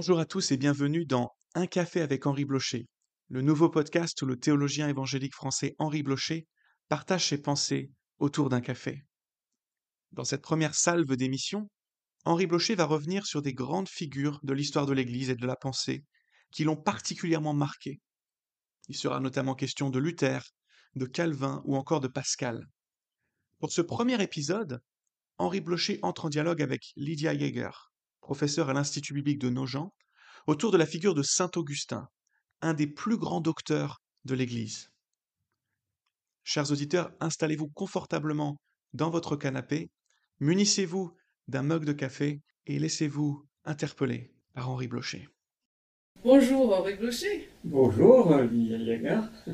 [0.00, 2.88] Bonjour à tous et bienvenue dans Un café avec Henri Blocher,
[3.28, 6.46] le nouveau podcast où le théologien évangélique français Henri Blocher
[6.88, 9.04] partage ses pensées autour d'un café.
[10.12, 11.70] Dans cette première salve d'émission,
[12.24, 15.54] Henri Blocher va revenir sur des grandes figures de l'histoire de l'Église et de la
[15.54, 16.02] pensée
[16.50, 18.00] qui l'ont particulièrement marqué.
[18.88, 20.40] Il sera notamment question de Luther,
[20.94, 22.64] de Calvin ou encore de Pascal.
[23.58, 24.80] Pour ce premier épisode,
[25.36, 27.89] Henri Blocher entre en dialogue avec Lydia Yeager,
[28.30, 29.92] professeur à l'Institut biblique de Nogent,
[30.46, 32.06] autour de la figure de Saint Augustin,
[32.62, 34.92] un des plus grands docteurs de l'Église.
[36.44, 38.56] Chers auditeurs, installez-vous confortablement
[38.92, 39.90] dans votre canapé,
[40.38, 41.12] munissez-vous
[41.48, 45.26] d'un mug de café et laissez-vous interpeller par Henri Blocher.
[46.22, 47.50] Bonjour Henri Blocher.
[47.64, 49.22] Bonjour Lydia Yeager.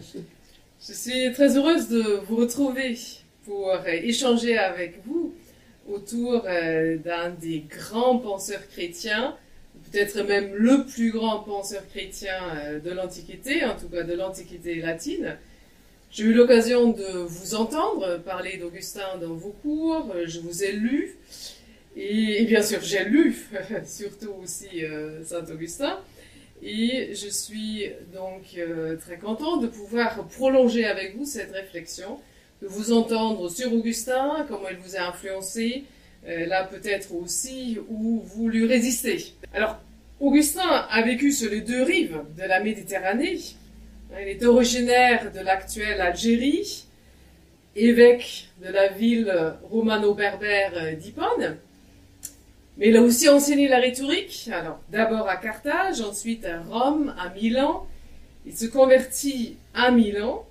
[0.86, 2.98] Je suis très heureuse de vous retrouver
[3.46, 5.34] pour échanger avec vous
[5.92, 9.36] autour euh, d'un des grands penseurs chrétiens,
[9.90, 14.76] peut-être même le plus grand penseur chrétien euh, de l'Antiquité, en tout cas de l'Antiquité
[14.76, 15.36] latine.
[16.10, 20.72] J'ai eu l'occasion de vous entendre parler d'Augustin dans vos cours, euh, je vous ai
[20.72, 21.16] lu,
[21.96, 23.36] et, bien sûr j'ai lu
[23.86, 24.82] surtout aussi
[25.24, 25.98] Saint Augustin,
[26.62, 28.58] et je suis donc
[29.00, 32.18] très contente de pouvoir prolonger avec vous cette réflexion
[32.68, 35.84] vous entendre sur Augustin, comment il vous a influencé,
[36.26, 39.32] euh, là peut-être aussi où vous lui résistez.
[39.54, 39.78] Alors,
[40.20, 43.38] Augustin a vécu sur les deux rives de la Méditerranée.
[44.20, 46.86] Il est originaire de l'actuelle Algérie,
[47.74, 51.58] évêque de la ville romano-berbère d'Hippone.
[52.78, 57.30] Mais il a aussi enseigné la rhétorique, alors d'abord à Carthage, ensuite à Rome, à
[57.30, 57.86] Milan.
[58.46, 60.46] Il se convertit à Milan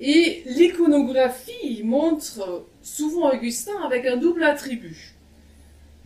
[0.00, 5.14] et l'iconographie montre souvent Augustin avec un double attribut.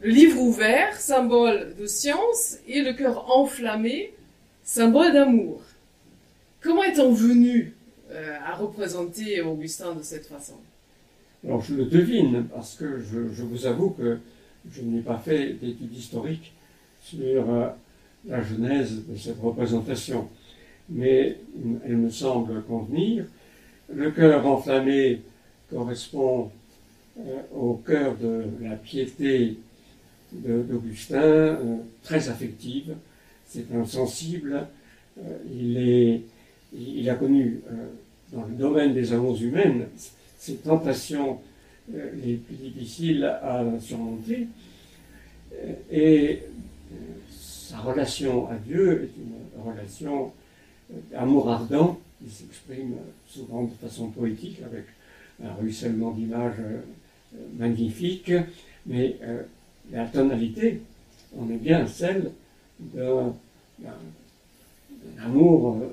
[0.01, 4.15] Le livre ouvert, symbole de science, et le cœur enflammé,
[4.63, 5.63] symbole d'amour.
[6.63, 7.75] Comment est-on venu
[8.11, 10.55] euh, à représenter Augustin de cette façon?
[11.45, 14.19] Alors je le devine, parce que je, vous avoue que
[14.71, 16.53] je n'ai pas fait d'études historiques
[17.03, 17.69] sur euh,
[18.27, 20.29] la genèse de cette représentation.
[20.89, 21.39] Mais
[21.85, 23.25] elle me semble convenir
[23.95, 25.23] le cœur enflammé
[25.71, 26.51] correspond
[27.19, 29.59] euh, au cœur de la piété
[30.33, 32.95] d'Augustin, euh, très affective.
[33.47, 34.67] C'est un sensible.
[35.19, 36.19] Euh,
[36.73, 37.63] il, a connu
[38.33, 39.87] dans le domaine des amours humaines
[40.39, 41.41] ces tentations
[41.93, 44.47] les plus difficiles à surmonter.
[45.91, 46.45] Et
[47.29, 50.33] sa relation à Dieu est une relation
[51.11, 54.85] d'amour ardent qui s'exprime souvent de façon poétique avec
[55.43, 56.81] un ruissellement d'images euh,
[57.59, 58.33] magnifiques,
[58.87, 59.43] mais euh,
[59.91, 60.83] la tonalité,
[61.37, 62.33] on est bien celle
[62.79, 63.33] d'un
[65.19, 65.89] amour euh,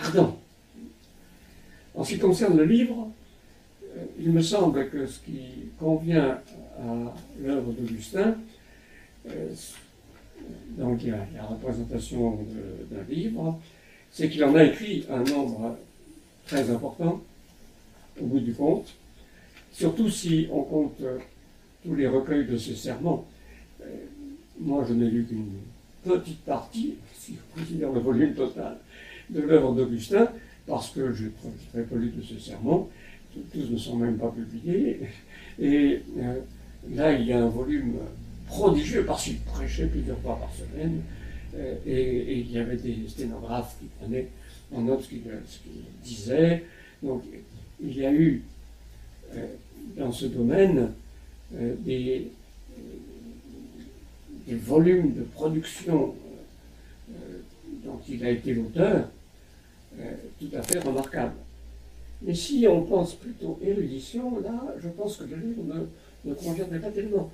[0.00, 0.38] ardent.
[1.94, 3.10] En ce qui concerne le livre,
[4.18, 5.40] il me semble que ce qui
[5.78, 6.38] convient
[6.80, 8.36] à l'œuvre d'Augustin,
[10.78, 12.38] donc il y a la représentation
[12.90, 13.60] d'un livre,
[14.12, 15.76] c'est qu'il en a écrit un nombre
[16.46, 17.22] très important,
[18.20, 18.94] au bout du compte,
[19.72, 21.18] surtout si on compte euh,
[21.82, 23.24] tous les recueils de ses sermons.
[23.80, 23.86] Euh,
[24.60, 25.48] moi, je n'ai lu qu'une
[26.04, 28.76] petite partie, si je considère le volume total,
[29.30, 30.28] de l'œuvre d'Augustin,
[30.66, 31.32] parce que j'ai
[31.72, 32.88] très peu lu de ses sermons,
[33.52, 35.00] tous ne sont même pas publiés,
[35.58, 36.40] et euh,
[36.94, 37.94] là, il y a un volume
[38.46, 41.00] prodigieux, parce qu'il prêchait plusieurs fois par semaine,
[41.54, 44.28] euh, et, il y avait des sténographes qui prenaient
[44.74, 45.22] en note ce qu'il
[46.02, 46.64] disait.
[47.02, 47.24] Donc
[47.82, 48.42] il y a eu
[49.34, 49.46] euh,
[49.96, 50.92] dans ce domaine
[51.54, 52.30] euh, des,
[54.46, 56.14] des, volumes de production
[57.84, 59.08] dont il a été l'auteur
[60.38, 61.34] tout à fait remarquables.
[62.22, 66.78] Mais si on pense plutôt érudition, là, je pense que le livre ne, ne conviendrait
[66.78, 67.30] pas tellement.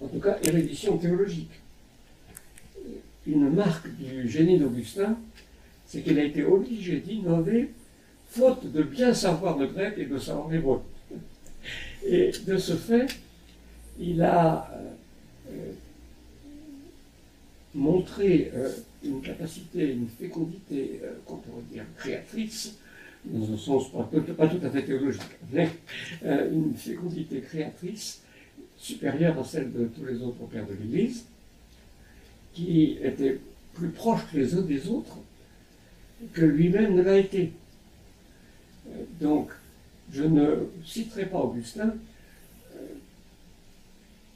[0.00, 1.50] en tout cas, érudition théologique
[3.26, 5.16] une marque du génie d'Augustin,
[5.86, 7.70] c'est qu'il a été obligé d'innover
[8.28, 10.80] faute de bien savoir le grec et de savoir l'hébreu.
[12.06, 13.06] Et de ce fait,
[13.98, 14.70] il a
[15.50, 15.72] euh,
[17.74, 18.70] montré euh,
[19.04, 22.76] une capacité, une fécondité, euh, qu'on pourrait dire créatrice,
[23.24, 25.70] dans un sens pas, pas tout à fait théologique, mais
[26.22, 28.20] une fécondité créatrice
[28.76, 31.24] supérieure à celle de tous les autres pères de l'Église,
[32.54, 33.38] qui étaient
[33.74, 35.18] plus proches les uns des autres
[36.32, 37.52] que lui-même ne l'a été.
[38.88, 39.50] Euh, donc,
[40.12, 41.94] je ne citerai pas Augustin
[42.76, 42.78] euh,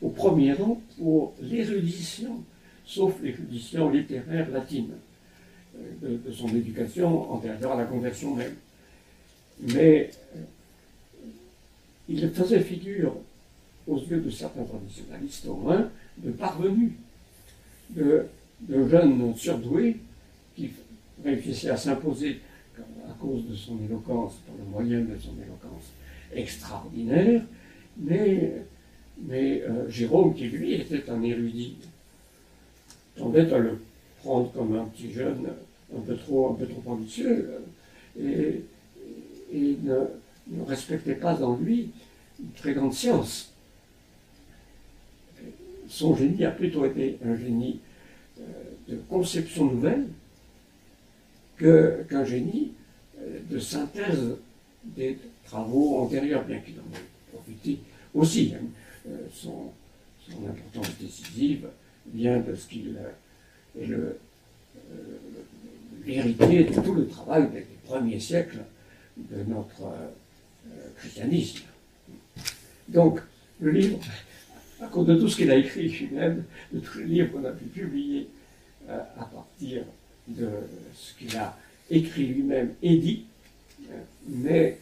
[0.03, 2.43] au premier rang pour l'érudition
[2.89, 4.93] sauf l'érudition littéraire latine
[6.03, 8.55] de, de, son éducation antérieure à la conversion même.
[9.61, 10.11] Mais
[12.09, 13.15] il faisait figure,
[13.87, 16.97] aux yeux de certains traditionnalistes au moins, de parvenu,
[17.91, 18.27] de,
[18.89, 19.97] jeunes surdoués
[20.57, 20.71] qui
[21.25, 22.41] réussissaient à s'imposer
[23.09, 25.93] à cause de son éloquence, par le moyen de son éloquence
[26.35, 27.43] extraordinaire,
[27.97, 28.63] mais,
[29.23, 31.77] mais euh, Jérôme, qui lui était un érudit,
[33.17, 33.79] tendait à le
[34.23, 35.49] prendre comme un petit jeune
[35.97, 37.51] un peu trop, un peu trop ambitieux
[38.21, 38.63] et,
[39.53, 39.99] et ne,
[40.49, 41.91] ne respectait pas en lui
[42.41, 43.53] une très grande science.
[45.89, 47.81] Son génie a plutôt été un génie
[48.39, 48.43] euh,
[48.89, 50.07] de conception nouvelle
[51.59, 52.73] qu'un génie
[53.21, 54.37] euh, de synthèse
[54.85, 57.79] des travaux antérieurs, bien qu'il en ait profité
[58.15, 58.53] aussi.
[58.55, 58.65] Hein.
[59.09, 59.73] Euh, son,
[60.47, 61.69] importance décisive
[62.13, 62.99] vient de ce qu'il
[63.81, 63.89] est
[66.05, 68.59] l'héritier de tout le travail des, premiers siècles
[69.17, 69.91] de notre
[70.99, 71.63] christianisme.
[72.89, 73.21] Donc,
[73.61, 73.99] le livre,
[74.81, 77.53] à cause de tout ce qu'il a écrit lui-même, de tous les livres qu'on a
[77.53, 78.29] pu publier
[78.89, 79.83] euh, à partir
[80.29, 80.49] de
[80.95, 81.57] ce qu'il a
[81.91, 83.25] écrit lui-même et dit,
[83.91, 83.95] euh,
[84.29, 84.79] mais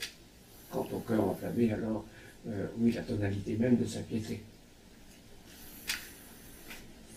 [0.71, 2.05] quant au cœur enflammé, alors,
[2.49, 4.41] euh, oui, la tonalité même de sa piété.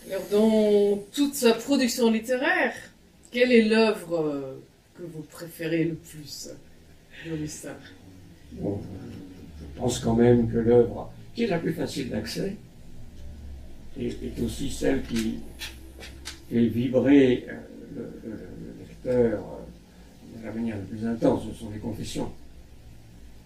[0.08, 2.74] Alors, dans toute sa production littéraire,
[3.30, 4.56] quelle est l'œuvre
[4.96, 6.50] que vous préférez le plus
[7.26, 7.76] d'Augustin
[8.52, 8.80] bon,
[9.60, 12.56] je pense quand même que l'œuvre qui est la plus facile d'accès
[14.06, 15.38] est, aussi celle qui
[16.50, 17.54] fait vibrer euh,
[18.24, 18.38] le,
[18.80, 22.30] lecteur euh, de la manière la plus intense, ce sont les confessions.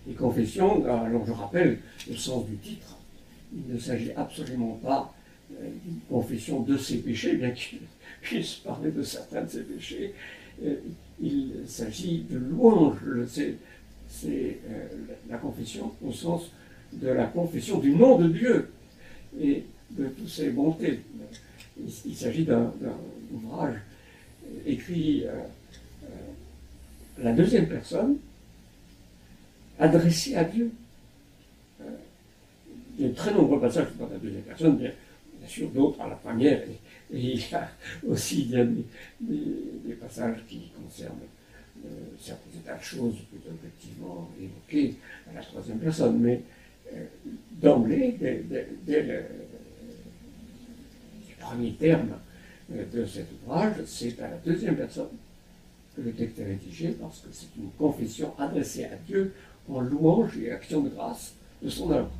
[0.07, 1.79] Les confessions, alors je rappelle
[2.09, 2.99] le sens du titre,
[3.55, 5.15] il ne s'agit absolument pas
[5.53, 7.81] euh, d'une confession de ses péchés, bien qu'il
[8.21, 10.15] puisse parler de certains de ses péchés.
[11.21, 12.99] Il s'agit de louange,
[14.09, 14.87] c'est euh,
[15.29, 16.51] la confession au sens
[16.93, 18.71] de la confession du nom de Dieu
[19.41, 21.01] et de toutes ses bontés.
[22.07, 22.73] Il, s'agit d'un
[23.33, 23.77] ouvrage
[24.65, 25.33] écrit euh,
[26.05, 28.17] euh, à la deuxième personne,
[29.79, 30.71] adressé à Dieu.
[32.97, 34.93] il y a de très nombreux passages dans la deuxième personne, bien,
[35.49, 36.79] sûr d'autres à la première, et,
[37.13, 37.69] il y a
[38.09, 38.67] aussi des,
[39.21, 41.19] des passages qui concernent
[42.21, 44.95] certaines tas de choses plutôt effectivement évoquées
[45.31, 46.41] à la troisième personne, mais
[46.93, 47.05] euh,
[47.61, 49.23] d'emblée, dès, le, les
[51.45, 52.17] premiers termes
[52.73, 55.09] euh, de cet ouvrage, c'est à la deuxième personne
[55.97, 59.33] que le texte est rédigé parce que c'est une confession adressée à Dieu
[59.69, 62.11] en louange et action de grâce de son œuvre.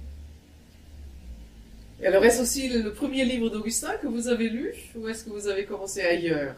[2.01, 5.31] Et alors, est-ce aussi le premier livre d'Augustin que vous avez lu ou est-ce que
[5.31, 6.55] vous avez commencé ailleurs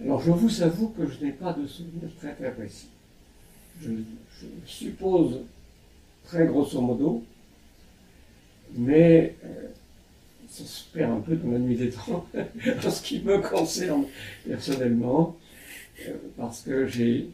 [0.00, 2.86] alors je vous avoue que je n'ai pas de souvenir très très précis.
[3.82, 3.90] Je,
[4.66, 5.40] suppose
[6.24, 7.24] très grosso modo,
[8.76, 9.66] mais euh,
[10.48, 14.04] se perd un peu dans la nuit des temps en ce qui me concerne
[14.46, 15.36] personnellement,
[16.06, 17.30] euh, parce que j'ai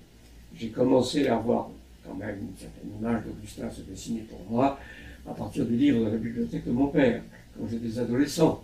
[0.75, 1.71] commencé à avoir
[2.05, 4.79] quand même une certaine image d'Augustin se dessiner pour moi
[5.27, 7.23] à partir du livre de la bibliothèque de mon père,
[7.57, 8.63] quand j'étais adolescent.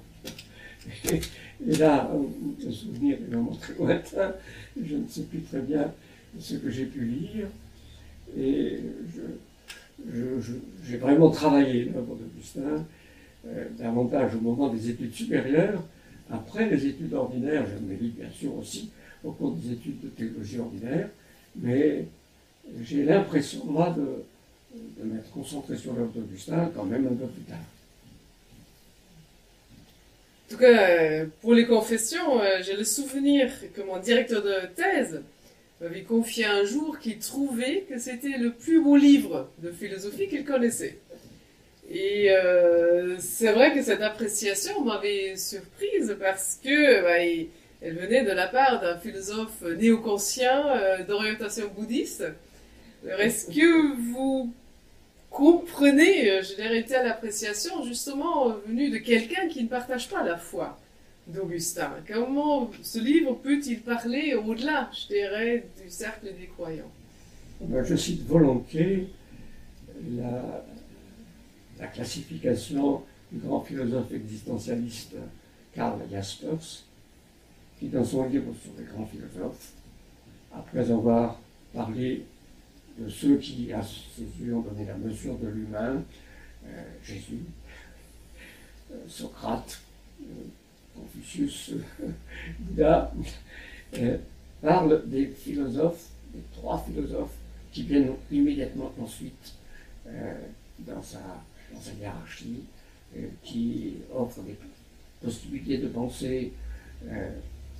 [1.67, 4.35] Et là, un souvenir est vraiment très lointain,
[4.83, 5.93] je ne sais plus très bien
[6.39, 7.49] ce que j'ai pu lire.
[8.39, 8.81] Et
[10.89, 12.85] j'ai vraiment travaillé l'œuvre d'Augustin,
[13.47, 15.83] euh, davantage au moment des études supérieures.
[16.31, 18.91] Après les études ordinaires, je me lis bien sûr aussi
[19.25, 21.09] au cours des études de théologie ordinaire,
[21.57, 22.07] mais
[22.83, 24.25] j'ai l'impression, moi, de,
[25.03, 27.59] de m'être concentré sur l'œuvre d'Augustin quand même un peu plus tard.
[30.47, 34.67] En tout cas, euh, pour les confessions, euh, j'ai le souvenir que mon directeur de
[34.75, 35.23] thèse
[35.81, 40.45] m'avait confié un jour qu'il trouvait que c'était le plus beau livre de philosophie qu'il
[40.45, 40.99] connaissait.
[41.91, 47.49] Et euh, c'est vrai que cette appréciation m'avait surprise parce que bah,
[47.83, 50.65] elle venait de la part d'un philosophe néo-conscient
[51.09, 52.25] d'orientation bouddhiste.
[53.19, 54.53] Est-ce que vous
[55.31, 60.23] comprenez, euh, je dirais, telle appréciation justement euh, venue de quelqu'un qui ne partage pas
[60.25, 60.79] la foi
[61.27, 61.93] d'Augustin?
[62.07, 66.91] Comment ce livre peut-il parler au-delà, je dirais, du cercle des croyants?
[67.61, 69.09] Ben, Je cite volontiers
[70.17, 70.65] la,
[71.81, 75.17] la, classification du grand philosophe existentialiste
[75.75, 76.85] Karl Jaspers,
[77.79, 79.73] qui dans son livre sur les grands philosophes,
[80.53, 81.39] après avoir
[81.73, 82.25] parlé
[82.99, 86.03] de ceux qui, à ses yeux, ont donné la mesure de l'humain,
[86.67, 87.45] euh, Jésus,
[88.93, 89.81] euh, Socrate,
[90.23, 90.25] euh,
[90.95, 91.73] Confucius,
[92.59, 93.13] Bouddha,
[94.61, 97.35] parle des philosophes, des trois philosophes
[97.73, 99.55] qui viennent immédiatement ensuite
[100.81, 101.21] dans, sa,
[101.73, 102.65] dans sa hiérarchie,
[103.43, 104.57] qui offrent des
[105.23, 106.53] possibilités de pensée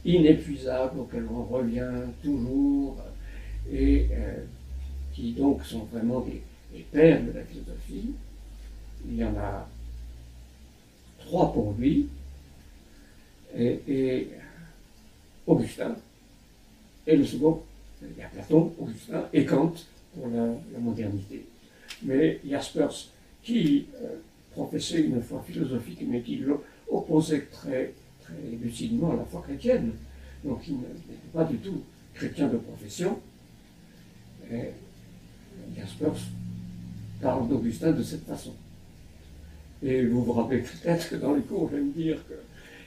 [0.05, 2.97] inépuisables auxquelles on revient toujours
[3.71, 4.09] et
[5.15, 6.43] qui donc sont vraiment des,
[6.93, 8.11] pères de la philosophie.
[9.07, 9.69] Il y en a
[11.19, 12.09] trois pour lui,
[13.57, 14.29] et,
[15.47, 15.97] Augustin,
[17.07, 17.63] et le second,
[18.03, 19.75] il y a Platon, Augustin et Kant
[20.15, 21.47] pour la, modernité.
[22.03, 23.09] Mais Jaspers,
[23.43, 24.17] qui euh,
[24.53, 26.43] professait une foi philosophique, mais qui
[26.89, 27.93] opposait très,
[28.23, 29.93] très lucidement à la foi chrétienne,
[30.45, 31.83] donc il n'était pas du tout
[32.15, 33.19] chrétien de profession,
[34.53, 34.71] et
[37.21, 38.55] parle d'Augustin de cette façon.
[39.83, 42.35] Et vous vous rappelez peut-être que dans les cours, je vais me dire que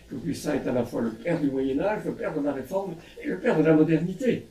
[0.10, 2.96] qu'Augustin est à la fois le père du Moyen Âge, le père de la Réforme
[3.24, 4.46] et le père de la modernité.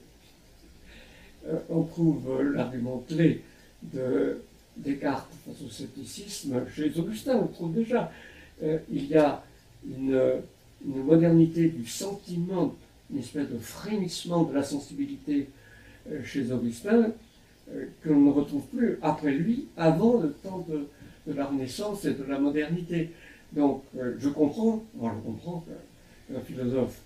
[1.47, 3.43] Euh, on trouve l'argument clé
[3.83, 4.43] de
[4.77, 8.11] Descartes face au scepticisme chez Augustin, on trouve déjà.
[8.63, 9.43] Euh, il y a
[9.87, 10.41] une,
[10.85, 12.75] modernité du sentiment,
[13.13, 15.49] une espèce de frémissement de la sensibilité
[16.11, 17.13] euh, chez Augustin
[18.03, 20.87] que l'on ne retrouve plus après lui, avant le temps de,
[21.33, 23.11] la Renaissance et de la modernité.
[23.53, 25.65] Donc, euh, je comprends, moi je comprends
[26.29, 27.01] qu'un philosophe,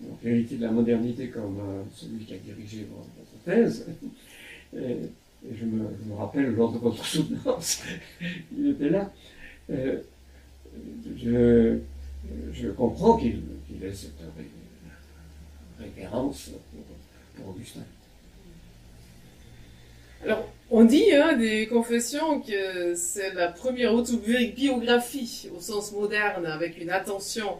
[0.00, 3.86] donc héritier de la modernité comme euh, celui qui a dirigé votre thèse,
[5.44, 7.82] je, me, rappelle lors de votre soutenance,
[8.56, 9.12] il était là,
[9.70, 10.00] euh,
[12.52, 13.42] je, comprends qu'il
[13.82, 14.12] ait cette
[15.78, 16.50] référence
[17.34, 17.80] pour Augustin.
[20.24, 26.80] Alors, on dit hein, des confessions que c'est la première autobiographie au sens moderne avec
[26.80, 27.58] une attention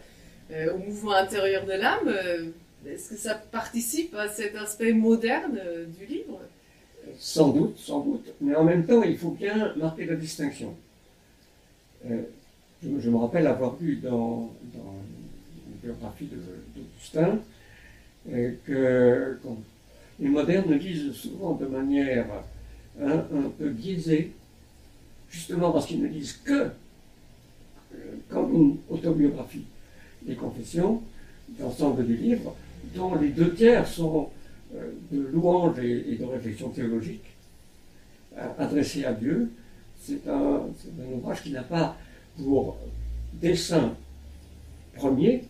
[0.51, 2.09] euh, au mouvement intérieur de l'âme.
[2.09, 2.51] Euh,
[2.87, 5.61] est-ce que ça participe à cet aspect moderne
[5.99, 6.41] du livre?
[7.19, 8.33] Sans doute, sans doute.
[8.41, 10.75] Mais en même temps, il faut bien marquer la distinction.
[12.09, 14.95] Je, me rappelle avoir lu dans, dans
[15.67, 16.29] une biographie
[16.75, 17.39] d'Augustin
[18.65, 19.39] que
[20.21, 22.27] les modernes lisent souvent de manière
[23.03, 23.19] un,
[23.59, 24.33] peu biaisé,
[25.31, 26.71] justement parce qu'ils ne lisent que
[27.95, 29.65] euh, comme une autobiographie
[30.23, 31.03] des confessions,
[31.49, 32.55] d'ensemble du livre,
[32.95, 34.36] dont les deux tiers sont euh,
[34.73, 37.37] de louanges et, de réflexions théologiques
[38.37, 39.51] euh, adressées à Dieu.
[40.01, 40.63] C'est un,
[41.13, 41.97] ouvrage qui n'a pas
[42.37, 42.79] pour
[43.35, 43.95] dessein
[44.95, 45.45] premier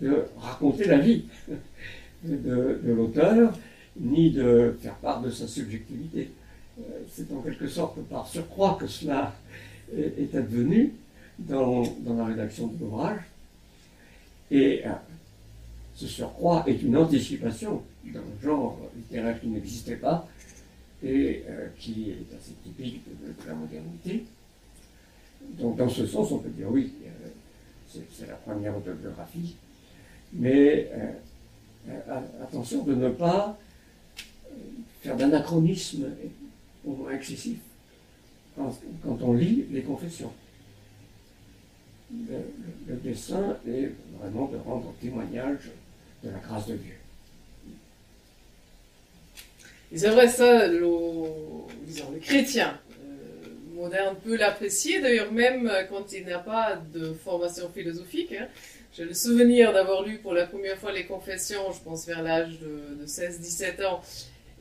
[0.00, 1.24] de raconter la vie
[2.24, 3.52] de l'auteur,
[3.98, 6.30] ni de faire part de sa subjectivité.
[6.78, 9.34] Euh, c'est en quelque sorte par surcroît que cela
[9.92, 10.92] est advenu
[11.40, 11.82] dans,
[12.16, 13.20] la rédaction de l'ouvrage.
[14.50, 14.90] Et euh,
[16.00, 20.26] ce surcroît est une anticipation d'un genre littéraire qui n'existait pas
[21.02, 24.24] et euh, qui est assez typique de, la modernité.
[25.58, 26.92] Donc dans ce sens, on peut dire oui,
[27.86, 29.56] c'est la première autobiographie,
[30.32, 30.90] mais
[32.42, 33.58] attention de ne pas
[35.02, 36.06] faire d'anachronisme
[36.86, 37.58] au moins excessif
[38.56, 40.32] quand, on lit les confessions.
[42.12, 45.70] Le, dessin est vraiment de rendre témoignage
[46.24, 46.94] de la grâce de Dieu.
[49.94, 56.76] C'est vrai, ça, le, chrétien euh, moderne peut l'apprécier, d'ailleurs même quand il n'a pas
[56.76, 58.32] de formation philosophique.
[58.32, 58.46] Hein.
[58.92, 62.58] J'ai le souvenir d'avoir lu pour la première fois les confessions, je pense vers l'âge
[62.60, 64.00] de, de 16-17 ans,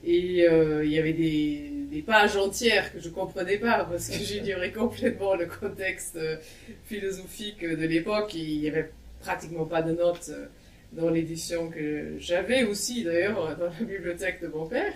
[0.03, 4.17] et euh, il y avait des, des, pages entières que je comprenais pas parce que
[4.23, 6.37] j'ignorais complètement le contexte euh,
[6.85, 8.33] philosophique de l'époque.
[8.33, 10.45] Il y avait pratiquement pas de notes euh,
[10.93, 14.93] dans l'édition que j'avais aussi d'ailleurs dans la bibliothèque de mon père.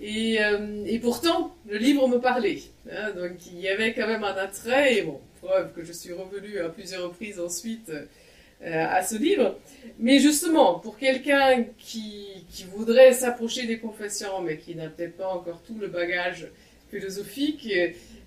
[0.00, 0.38] Et,
[0.86, 2.58] et pourtant, le livre me parlait.
[2.90, 4.98] Hein, donc il y avait quand même un attrait.
[4.98, 9.58] Et bon, preuve que je suis revenue à plusieurs reprises ensuite euh, à ce livre.
[9.98, 15.28] Mais justement, pour quelqu'un qui, qui voudrait s'approcher des confessions, mais qui n'a peut-être pas
[15.28, 16.48] encore tout le bagage
[16.90, 17.68] philosophique,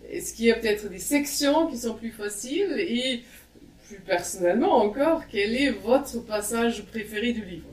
[0.09, 3.21] est-ce qu'il y a peut-être des sections qui sont plus faciles et
[3.87, 7.67] plus personnellement encore, quel est votre passage préféré du livre?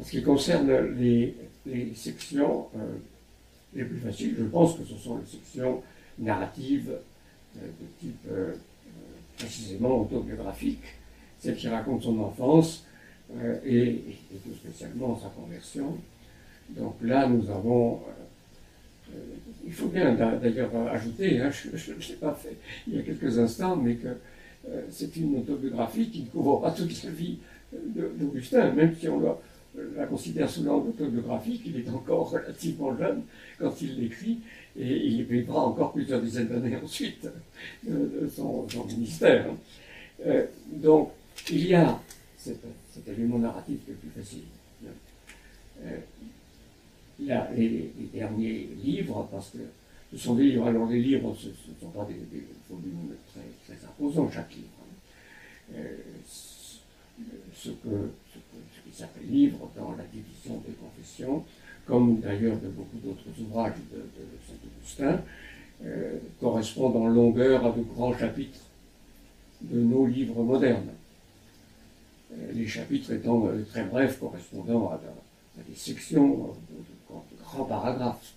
[0.00, 1.34] En ce qui concerne les,
[1.94, 2.96] sections euh,
[3.74, 5.82] les plus faciles, je pense que ce sont les sections
[6.18, 6.90] narratives
[7.56, 8.28] euh, de type
[9.36, 10.84] précisément autobiographique
[11.44, 12.84] celle qui raconte son enfance
[13.36, 14.00] euh, et,
[14.42, 15.96] tout spécialement sa conversion.
[16.70, 17.96] Donc là, nous avons.
[17.96, 19.18] Euh, euh,
[19.66, 23.38] il faut bien d'ailleurs ajouter, hein, je ne l'ai pas fait il y a quelques
[23.38, 24.14] instants, mais que euh,
[24.90, 27.38] c'est une autobiographie qui ne couvre pas toute la vie
[27.72, 29.20] d'Augustin, même si on
[29.96, 33.22] la considère sous l'angle autobiographique, il est encore relativement jeune
[33.58, 34.38] quand il l'écrit,
[34.76, 37.28] et il vivra encore plusieurs dizaines d'années ensuite
[37.86, 39.46] de son, ministère.
[40.26, 41.10] Euh, donc,
[41.50, 42.00] il y a
[42.36, 42.58] cet,
[43.08, 44.44] élément narratif est plus facile.
[45.84, 45.98] Euh,
[47.20, 49.58] y a les, derniers livres, parce que
[50.14, 52.14] ce sont des livres, alors les livres, ce ne sont pas des,
[52.70, 54.68] volumes très, très, imposants, chaque livre.
[54.80, 55.74] Hein.
[55.74, 55.96] Euh,
[57.52, 61.44] ce, que, ce, qui s'appelle livre dans la division des confessions,
[61.84, 64.02] comme d'ailleurs de beaucoup d'autres ouvrages de,
[64.46, 65.20] Saint-Augustin,
[65.84, 68.60] euh, correspondent en longueur à de grands chapitres
[69.62, 70.92] de nos livres modernes.
[72.32, 75.00] Euh, les chapitres étant très brefs, correspondant à,
[75.68, 76.54] des sections
[77.10, 78.34] de grands paragraphes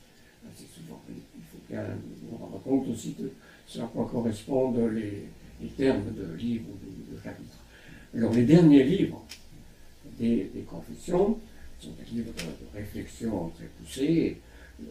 [1.73, 3.31] on rend compte aussi de
[3.67, 7.57] ce à quoi correspondent les, termes de livres ou de, chapitres.
[8.15, 9.25] Alors les derniers livres
[10.17, 11.37] des, confessions
[11.79, 14.37] sont des livres de, réflexion très poussés,
[14.81, 14.85] euh,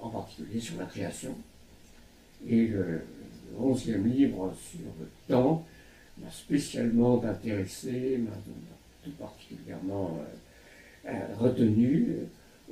[0.00, 1.36] en particulier sur la création.
[2.46, 3.02] Et le,
[3.56, 5.64] onzième livre sur le temps
[6.18, 8.32] m'a spécialement intéressé, m'a
[9.04, 12.08] tout particulièrement euh, euh, retenu,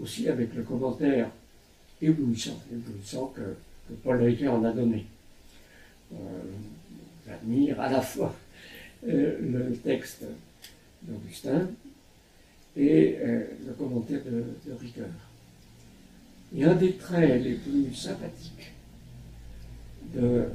[0.00, 1.31] aussi avec le commentaire
[2.02, 3.40] éblouissant, éblouissant que,
[3.88, 5.06] que Paul Ricoeur en a donné.
[6.12, 6.16] Euh,
[7.26, 8.35] j'admire à la fois
[9.09, 10.25] euh, le texte
[11.02, 11.68] d'Augustin
[12.76, 15.09] et euh, le commentaire de, de Ricoeur.
[16.54, 18.73] Et un des traits les plus sympathiques
[20.14, 20.49] de,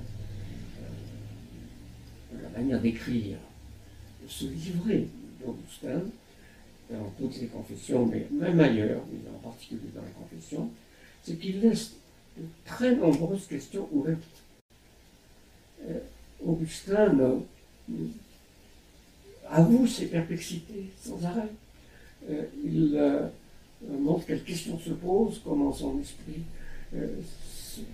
[2.44, 3.38] la manière d'écrire,
[4.24, 5.08] de se livrer
[5.44, 6.02] d'Augustin,
[6.90, 10.70] dans toutes les confessions, mais même ailleurs, mais en particulier dans les confessions,
[11.24, 11.94] c'est qu'il laisse
[12.38, 14.22] de très nombreuses questions ouvertes.
[15.88, 16.00] Euh,
[16.46, 17.42] Augustin
[19.50, 21.50] avoue ses perplexités sans arrêt.
[22.30, 23.28] Euh, il euh,
[24.00, 26.42] montre quelles questions se posent, comment son esprit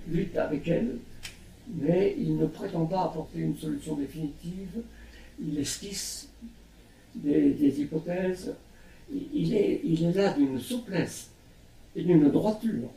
[0.07, 0.97] lutte avec elles,
[1.67, 4.83] mais il ne prétend pas apporter une solution définitive.
[5.41, 6.29] Il esquisse
[7.15, 8.53] des, hypothèses.
[9.11, 11.31] il est là d'une souplesse
[11.95, 12.89] et d'une droiture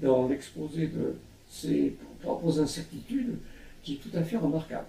[0.00, 1.16] dans l'exposé de
[1.50, 3.36] ses propres incertitudes
[3.82, 4.86] qui est tout à fait remarquable.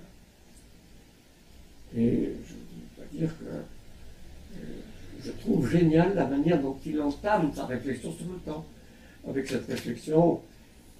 [1.96, 2.54] Et je
[2.96, 4.62] dois dire que euh,
[5.24, 8.66] je trouve génial la manière dont il entame sa réflexion sur le temps.
[9.28, 10.42] Avec cette réflexion,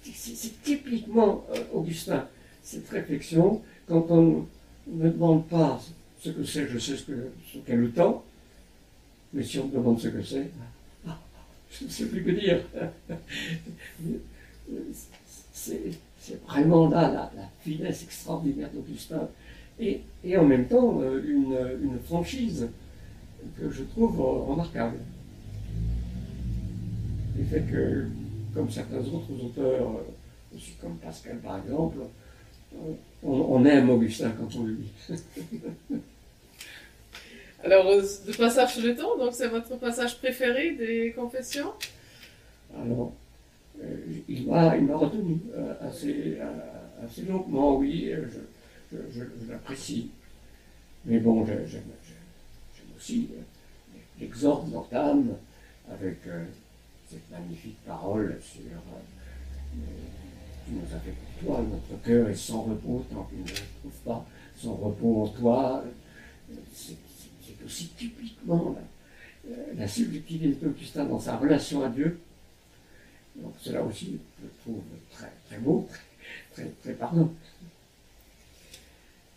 [0.02, 2.26] c'est typiquement euh, Augustin,
[2.62, 4.46] cette réflexion, quand on
[4.86, 5.80] ne demande pas
[6.20, 8.24] ce que c'est, je sais ce qu'est le temps,
[9.32, 10.50] mais si on me demande ce que c'est,
[11.78, 12.60] je ne sais plus que dire.
[15.54, 19.28] C'est vraiment là la, finesse extraordinaire d'Augustin.
[19.78, 20.02] Et,
[20.36, 22.68] en même temps, euh, une, franchise
[23.58, 24.98] que je trouve remarquable.
[27.36, 28.06] Le fait que,
[28.54, 31.98] comme certains autres auteurs, euh, aussi comme Pascal par exemple,
[33.24, 35.18] on, on aime Augustin quand on le lit.
[37.64, 38.02] Alors, euh,
[38.36, 41.72] passage sur le temps, donc c'est votre passage préféré des confessions
[42.76, 43.14] Alors,
[43.82, 43.96] euh,
[44.28, 46.36] il m'a retenu euh, assez,
[47.02, 48.12] assez longuement, oui,
[48.92, 50.10] je, l'apprécie.
[51.06, 51.82] Mais bon, j'aime
[52.98, 53.30] aussi
[54.20, 55.34] l'exorde d'Antame
[55.90, 56.18] avec
[57.10, 58.60] cette magnifique parole sur
[60.66, 64.00] Tu nous as fait pour toi, notre cœur est sans repos tant qu'il ne trouve
[64.04, 64.26] pas
[64.58, 65.84] son repos en toi
[67.64, 68.76] aussi typiquement
[69.46, 72.18] la, la subtilité d'Augustin dans sa relation à Dieu.
[73.36, 75.88] Donc cela aussi, je trouve très, très beau,
[76.52, 77.32] très, très, parlant.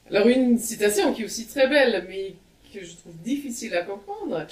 [0.09, 2.35] Alors une citation qui est aussi très belle, mais
[2.73, 4.45] que je trouve difficile à comprendre.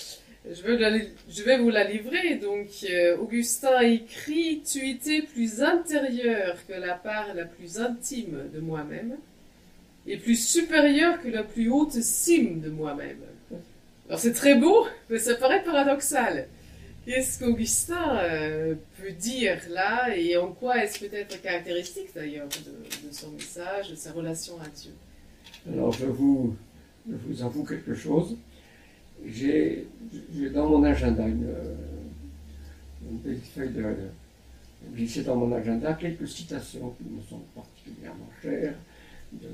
[0.48, 2.36] Je vais, je vais vous la livrer.
[2.36, 8.60] Donc, euh, Augustin écrit Tu étais plus intérieur que la part la plus intime de
[8.60, 9.16] moi-même,
[10.06, 13.22] et plus supérieur que la plus haute cime de moi-même.
[14.08, 16.48] Alors c'est très beau, mais ça paraît paradoxal.
[17.06, 23.32] Qu'est-ce qu'Augustin euh, peut dire là et en quoi est-ce peut-être caractéristique d'ailleurs de, son
[23.32, 24.92] message, de sa relation à Dieu?
[25.72, 26.56] Alors je vous,
[27.42, 28.38] avoue quelque chose.
[29.26, 29.88] J'ai
[30.54, 31.56] dans mon agenda une,
[33.10, 33.84] une petite feuille de,
[34.94, 38.76] glissée dans mon agenda quelques citations qui me sont particulièrement chères
[39.32, 39.48] de,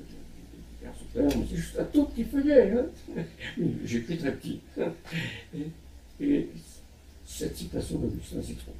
[1.13, 2.71] c'est juste un tout petit feuillet.
[2.71, 2.85] Hein
[3.85, 4.59] J'écris très petit.
[6.19, 6.47] Et,
[7.25, 8.73] cette citation d'Augustin, c'est trop.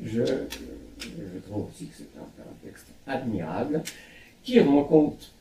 [0.00, 0.22] Je,
[1.00, 3.82] je, trouve aussi que c'est un, texte admirable
[4.42, 5.32] qui rend compte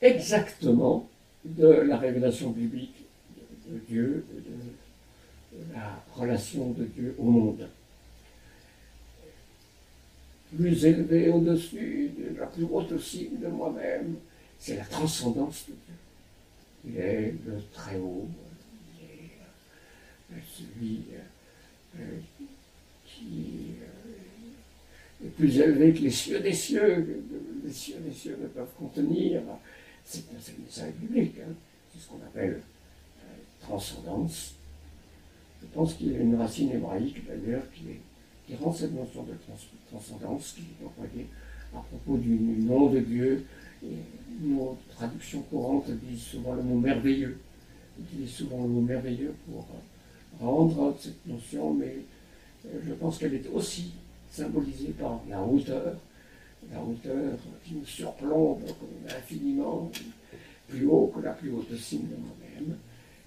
[0.00, 1.08] exactement
[1.44, 3.04] de la révélation biblique
[3.68, 7.68] de, Dieu, de, de la relation de Dieu au monde
[10.56, 14.16] plus élevé au-dessus de la plus haute cime de moi-même,
[14.58, 15.94] c'est la transcendance de Dieu.
[16.84, 18.26] Il est le très haut,
[18.98, 21.02] il est euh, celui
[21.96, 22.18] euh,
[23.06, 27.24] qui euh, est plus élevé que les cieux des cieux,
[27.64, 29.42] les cieux des cieux ne peuvent contenir.
[30.04, 31.52] C'est un message biblique, hein.
[31.92, 32.60] c'est ce qu'on appelle
[33.60, 34.54] transcendance.
[35.60, 38.00] Je pense qu'il y a une racine hébraïque d'ailleurs qui est
[38.46, 39.32] qui rend cette notion de
[39.90, 41.26] transcendance qui est employée
[41.74, 43.44] à propos du nom de Dieu.
[43.84, 43.96] Et
[44.40, 47.38] nos traductions courantes disent souvent le mot merveilleux,
[48.00, 49.66] utilisent souvent le mot merveilleux pour
[50.40, 51.96] rendre cette notion, mais
[52.66, 53.92] euh, je pense qu'elle est aussi
[54.30, 55.96] symbolisée par la hauteur,
[56.72, 58.62] la hauteur qui nous surplombe
[59.08, 59.90] infiniment,
[60.68, 62.76] plus haut que la plus haute cime de moi-même,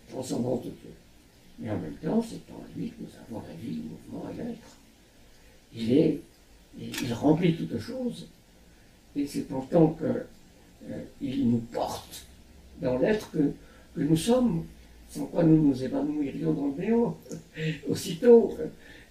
[0.09, 0.93] transcendance de Dieu.
[1.59, 4.37] Mais en même temps, c'est en lui que nous avons la vie, le mouvement et
[4.37, 4.77] l'être
[5.75, 6.21] il est,
[6.79, 8.27] il remplit toutes choses.
[9.15, 12.25] Et c'est pourtant qu'il euh, nous porte
[12.81, 13.51] dans l'être que,
[13.97, 14.65] nous sommes,
[15.09, 17.17] sans quoi nous nous évanouirions dans le néant
[17.89, 18.57] aussitôt.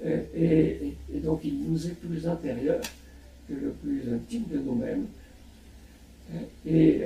[0.04, 2.80] Euh, et, donc il nous est plus intérieur
[3.48, 5.06] que le plus intime de nous-mêmes.
[6.34, 7.04] Euh, et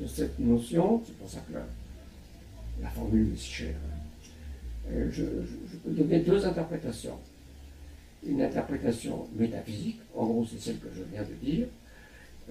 [0.00, 1.54] de cette notion, c'est pour ça que
[2.82, 3.74] la, formule est si chère,
[5.10, 5.22] je
[5.84, 7.18] peux donner deux interprétations
[8.24, 11.66] une interprétation métaphysique, en gros c'est celle que je viens de dire,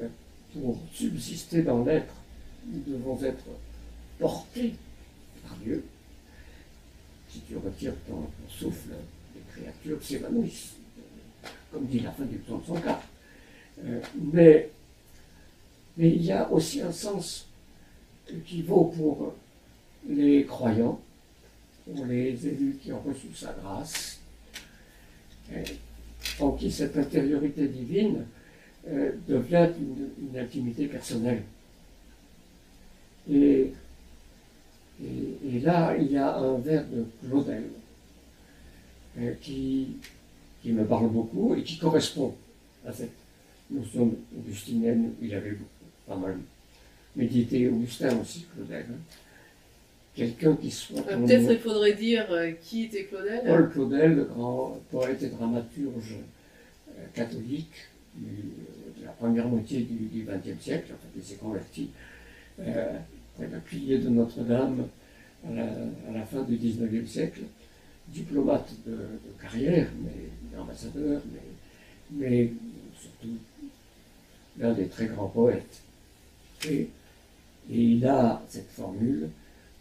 [0.01, 0.07] euh,
[0.53, 2.13] pour subsister dans l'être,
[2.67, 3.45] nous devons être
[4.17, 4.73] portés
[5.43, 5.83] par Dieu.
[7.29, 8.91] Si tu retires ton, souffle,
[9.35, 10.75] les créatures s'évanouissent,
[11.71, 12.99] comme dit la fin du psaume 104.
[13.83, 13.99] Euh,
[14.31, 14.69] mais,
[15.97, 17.47] mais il y a aussi un sens
[18.45, 19.33] qui vaut pour
[20.07, 20.99] les croyants,
[21.85, 24.19] pour les élus qui ont reçu sa grâce,
[26.39, 28.25] en qui cette intériorité divine
[28.87, 31.43] euh, devient une, intimité personnelle.
[33.31, 33.71] Et,
[35.61, 37.63] là, il y a un vers de Claudel
[39.19, 39.97] euh, qui,
[40.65, 42.35] me parle beaucoup et qui correspond
[42.85, 43.15] à cette
[43.71, 45.13] notion augustinienne.
[45.21, 45.57] Il avait
[46.07, 46.37] pas mal
[47.15, 48.85] médité Augustin aussi, Claudel.
[48.91, 49.24] Hein
[50.15, 51.01] quelqu'un qui soit.
[51.11, 53.43] Euh, peut-être il faudrait dire euh, qui était Claudel.
[53.45, 56.15] Paul Claudel, le grand poète et dramaturge
[56.89, 61.89] euh, catholique de la première moitié du XXe siècle, en fait, il s'est converti
[62.57, 64.87] près d'un pilier de Notre-Dame
[65.45, 67.41] à la, fin du XIXe siècle,
[68.07, 68.97] diplomate de,
[69.41, 71.41] carrière, mais ambassadeur, mais,
[72.17, 72.51] mais
[72.97, 73.35] surtout
[74.57, 75.81] l'un des très grands poètes.
[76.69, 76.87] et
[77.69, 79.29] il a cette formule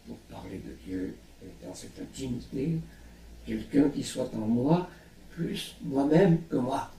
[0.06, 1.16] pour parler de Dieu
[1.64, 2.78] dans cette intimité,
[3.46, 4.88] quelqu'un qui soit en moi
[5.30, 6.90] plus moi-même que moi.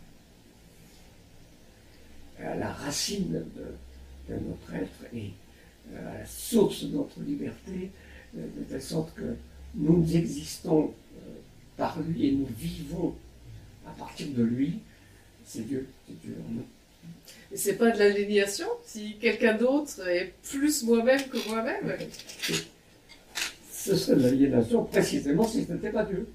[2.40, 5.32] À la racine de, notre être et
[5.94, 7.92] euh, à la source de notre liberté,
[8.38, 9.36] euh, de telle sorte que
[9.76, 11.20] nous existons euh,
[11.78, 13.16] par lui et nous vivons
[13.88, 14.80] à partir de lui.
[15.46, 16.66] C'est Dieu, c'est Dieu en nous.
[17.52, 21.98] Et c'est pas de l'aliénation si quelqu'un d'autre est plus moi-même que moi-même?
[23.86, 26.28] Ce serait l'aliénation précisément si ce n'était pas Dieu.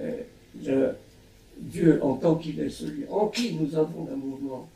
[0.00, 0.92] Euh,
[1.58, 4.68] Dieu, en tant qu'il est celui en qui nous avons un mouvement,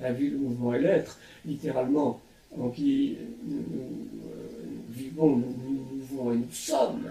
[0.00, 2.20] la vie, le mouvement et l'être, littéralement,
[2.58, 4.48] en qui nous, euh,
[4.90, 7.08] vivons, nous, nous, mouvons et nous sommes,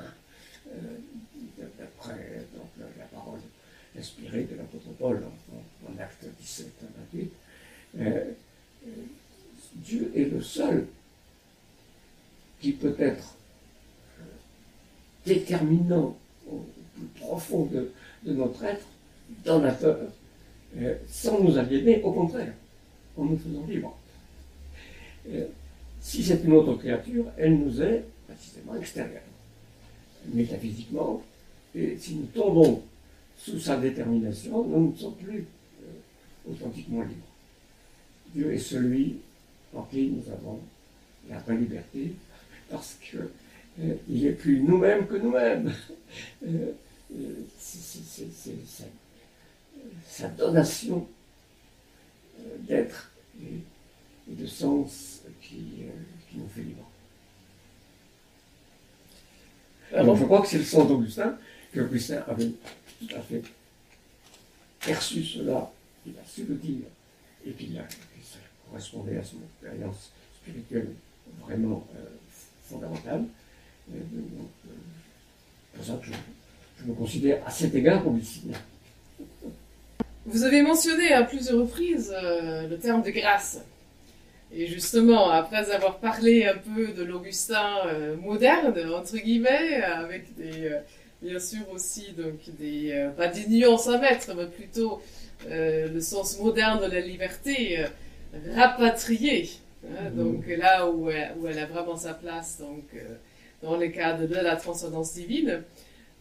[0.67, 0.79] euh,
[1.79, 2.41] d'après
[2.77, 3.39] la parole
[3.97, 5.21] inspirée de l'apôtre Paul
[5.53, 7.31] en, acte 17 à 28,
[9.75, 10.85] Dieu est le seul
[12.61, 13.35] qui peut être
[14.19, 14.23] euh,
[15.25, 16.15] déterminant
[16.49, 17.91] au plus profond de,
[18.25, 18.85] notre être,
[19.43, 19.97] donateur,
[20.77, 22.53] euh, sans nous aliéner, au contraire,
[23.17, 23.97] en nous faisant libres.
[25.29, 25.47] Euh,
[25.99, 29.21] si c'est une autre créature, elle nous est précisément extérieure,
[30.33, 31.21] métaphysiquement,
[31.75, 32.83] et si nous tombons
[33.37, 35.45] sous sa détermination, nous ne sommes plus
[36.49, 37.15] authentiquement libres.
[38.33, 39.17] Dieu est celui
[39.75, 40.59] en qui nous avons
[41.29, 42.13] la vraie liberté,
[42.71, 43.19] parce qu'il
[43.81, 45.73] euh, est plus nous-mêmes que nous-mêmes.
[46.45, 46.73] Euh,
[47.15, 47.45] euh,
[50.05, 51.07] sa, donation
[52.67, 55.85] d'être et, de sens qui,
[56.33, 56.89] nous fait libre.
[59.93, 61.37] Alors je crois que c'est le sens d'Augustin,
[61.73, 62.51] qu'Augustin avait
[62.99, 63.41] tout à fait
[64.85, 65.71] perçu cela,
[66.05, 66.87] il a su le dire,
[67.45, 67.87] et qu'il a
[68.69, 70.89] correspondait à son expérience spirituelle
[71.39, 71.87] vraiment
[72.71, 73.23] fondamentale.
[73.91, 73.99] C'est
[75.77, 78.57] pour ça que je, me considère à cet égard augustinien.
[80.25, 83.59] Vous avez mentionné à plusieurs reprises le terme de grâce.
[84.53, 90.79] Et justement, après avoir parlé un peu de l'Augustin euh, moderne, entre guillemets, avec euh,
[91.21, 95.01] bien sûr aussi donc des, euh, pas des nuances à mettre, mais plutôt
[95.49, 97.83] le sens moderne de la liberté,
[98.55, 99.49] rapatriée.
[99.85, 102.83] Hein, donc là où elle, où elle, a vraiment sa place, donc
[103.61, 105.63] dans le cadre de la transcendance divine.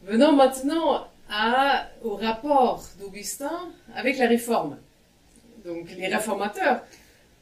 [0.03, 4.79] Venons maintenant à, au rapport d'Augustin avec la réforme.
[5.64, 6.83] Donc les réformateurs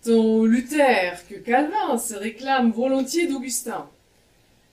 [0.05, 3.89] tant Luther que Calvin se réclament volontiers d'Augustin.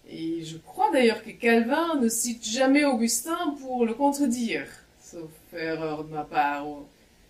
[0.07, 4.67] Et je crois d'ailleurs que Calvin ne cite jamais Augustin pour le contredire,
[5.01, 6.65] sauf erreur de ma part.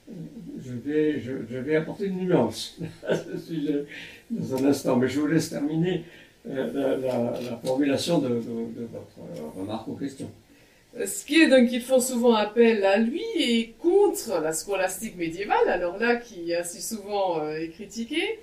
[0.07, 3.85] Je vais, apporter une nuance à ce sujet
[4.29, 6.03] dans un instant, mais je vous laisse terminer
[6.47, 10.29] euh, la, formulation de, votre remarque ou question.
[11.05, 15.67] Ce qui est donc ils font souvent appel à lui et contre la scolastique médiévale,
[15.67, 18.39] alors là qui assez souvent euh, est critiquée,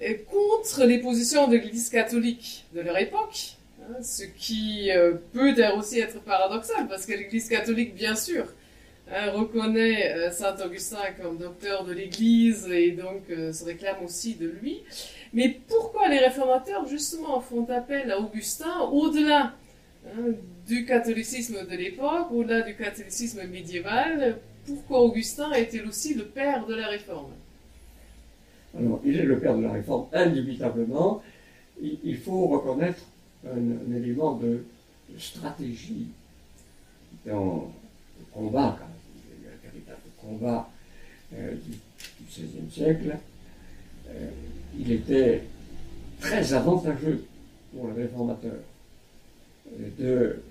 [0.00, 5.54] et contre les positions de l'Église catholique de leur époque, hein, ce qui euh, peut
[5.76, 8.46] aussi être paradoxal parce que l'Église catholique, bien sûr,
[9.12, 14.48] hein, reconnaît euh, saint Augustin comme docteur de l'Église et donc se réclame aussi de
[14.48, 14.82] lui.
[15.32, 19.54] Mais pourquoi les réformateurs justement font appel à Augustin au-delà
[20.06, 20.32] hein,
[20.66, 26.74] du catholicisme de l'époque, au-delà du catholicisme médiéval, pourquoi Augustin est-il aussi le père de
[26.74, 27.32] la réforme?
[28.78, 31.22] Alors, il est le père de la réforme, indubitablement.
[31.82, 33.02] Il faut reconnaître
[33.46, 34.64] un, élément de,
[35.18, 36.06] stratégie
[37.26, 37.72] dans
[38.18, 38.78] le combat,
[41.32, 41.78] euh, du
[42.28, 43.16] XVIe siècle.
[44.08, 44.30] Euh,
[44.78, 45.42] il était
[46.20, 47.24] très avantageux
[47.72, 48.56] pour le réformateur
[49.68, 50.42] euh, de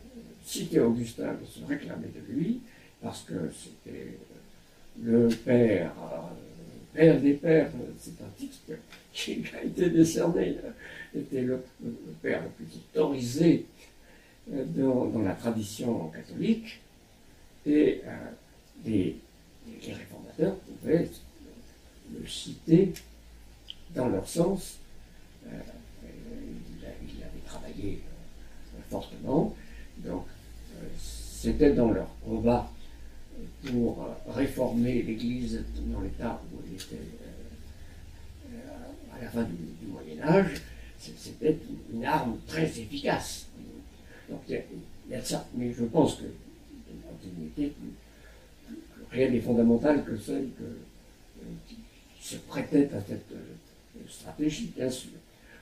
[0.45, 2.61] citer Augustin de se réclamer de lui,
[3.01, 4.17] parce que c'était
[5.03, 5.91] le père,
[6.93, 8.57] père des pères, c'est un titre
[9.13, 10.55] qui a été décerné,
[11.15, 11.61] était le,
[12.21, 13.65] père le plus autorisé
[14.47, 16.79] dans, la tradition catholique,
[17.65, 18.01] et
[19.81, 21.09] les, réformateurs pouvaient
[22.17, 22.93] le citer
[23.95, 24.77] dans leur sens.
[25.45, 28.01] il, avait travaillé
[28.89, 29.55] fortement,
[29.97, 30.25] donc
[30.97, 32.69] c'était dans leur combat
[33.65, 36.95] pour réformer l'Église dans l'état où elle était
[38.53, 40.61] euh, à la fin du, Moyen Âge,
[40.99, 41.57] c'était
[41.93, 43.47] une arme très efficace.
[44.29, 44.61] Donc il
[45.09, 46.25] y, a, ça, mais je pense que
[49.11, 51.77] rien n'est fondamental que celle euh, qui
[52.21, 55.11] se prêtait à cette euh, stratégie, bien sûr.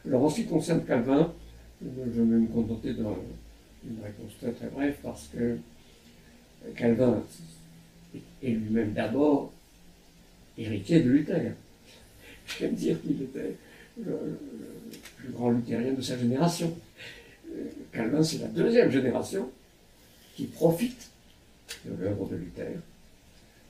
[0.05, 1.33] Alors en ce qui concerne Calvin,
[1.81, 3.15] je vais me contenter d'un
[3.89, 5.57] une réponse très très brève parce que
[6.75, 7.23] Calvin
[8.15, 9.53] est lui-même d'abord
[10.57, 11.53] héritier de Luther.
[12.59, 13.55] J'aime dire qu'il était
[14.03, 14.39] le,
[15.17, 16.73] plus grand luthérien de sa génération.
[17.91, 19.49] Calvin, c'est la deuxième génération
[20.35, 21.09] qui profite
[21.85, 22.73] de l'œuvre de Luther,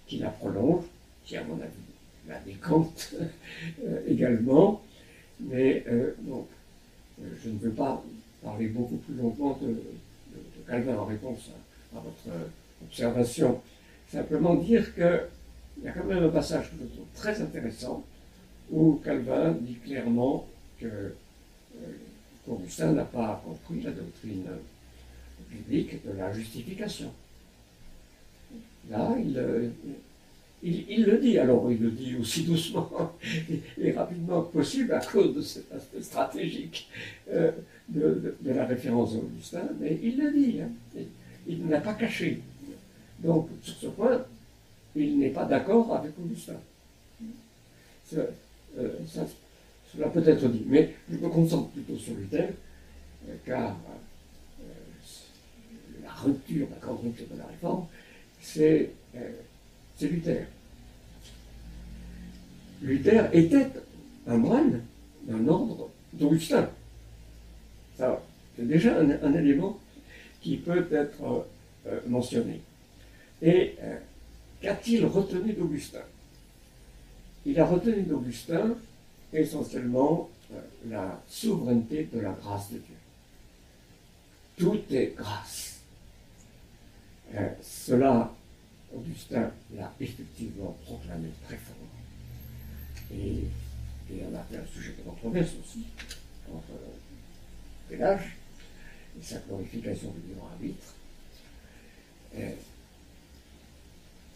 [0.08, 0.86] qui la prolonge,
[1.26, 1.72] qui, à mon avis,
[2.28, 3.14] la décante
[3.84, 4.82] euh, également.
[5.40, 6.48] Mais euh, donc,
[7.44, 8.04] je ne veux pas
[8.44, 9.76] parler beaucoup plus longuement de,
[10.68, 11.50] Calvin en réponse
[11.96, 12.38] à, votre
[12.84, 13.62] observation.
[14.12, 18.04] Simplement dire qu'il y a quand même un passage que je trouve très intéressant
[18.72, 20.48] où Calvin dit clairement
[20.80, 21.14] que euh,
[22.48, 24.46] Augustin n'a pas compris la doctrine
[25.50, 27.12] biblique de la justification.
[28.90, 29.68] Là, il, euh,
[30.64, 32.90] il, le dit, alors il le dit aussi doucement
[33.82, 36.90] et, rapidement que possible à cause de cet aspect stratégique
[37.32, 37.52] euh,
[37.90, 40.70] de, la référence à Augustin, mais il le dit, hein.
[41.48, 42.42] il ne l'a pas caché.
[43.20, 44.24] Donc, sur ce point,
[44.96, 46.60] il n'est pas d'accord avec Augustin.
[48.16, 48.26] Euh,
[49.94, 52.50] cela peut être dit, mais je me concentre plutôt sur Luther,
[53.28, 53.76] euh, car
[56.04, 57.86] la rupture, la grande de la réforme,
[58.54, 58.92] c'est
[59.98, 60.46] c'est Luther.
[62.82, 63.68] Luther était
[64.28, 64.84] un moine
[65.24, 66.70] d'un ordre d'Augustin.
[67.98, 68.22] Ça,
[68.56, 69.80] c'est déjà un, élément
[70.42, 71.40] qui peut être euh,
[71.88, 72.62] euh, mentionné.
[73.42, 73.98] Et euh,
[74.62, 76.04] qu'a-t-il retenu d'Augustin?
[77.46, 78.76] Il a retenu d'Augustin
[79.34, 80.30] essentiellement
[80.88, 82.96] la souveraineté de la grâce de Dieu.
[84.58, 85.80] Tout est grâce.
[87.62, 88.32] cela
[88.98, 91.76] Augustin l'a effectivement proclamé très fort.
[93.14, 93.44] Et
[94.10, 95.84] et on a fait un sujet de controverse aussi,
[96.52, 96.80] entre
[97.90, 98.36] Pélage
[99.20, 100.94] et sa glorification du libre arbitre.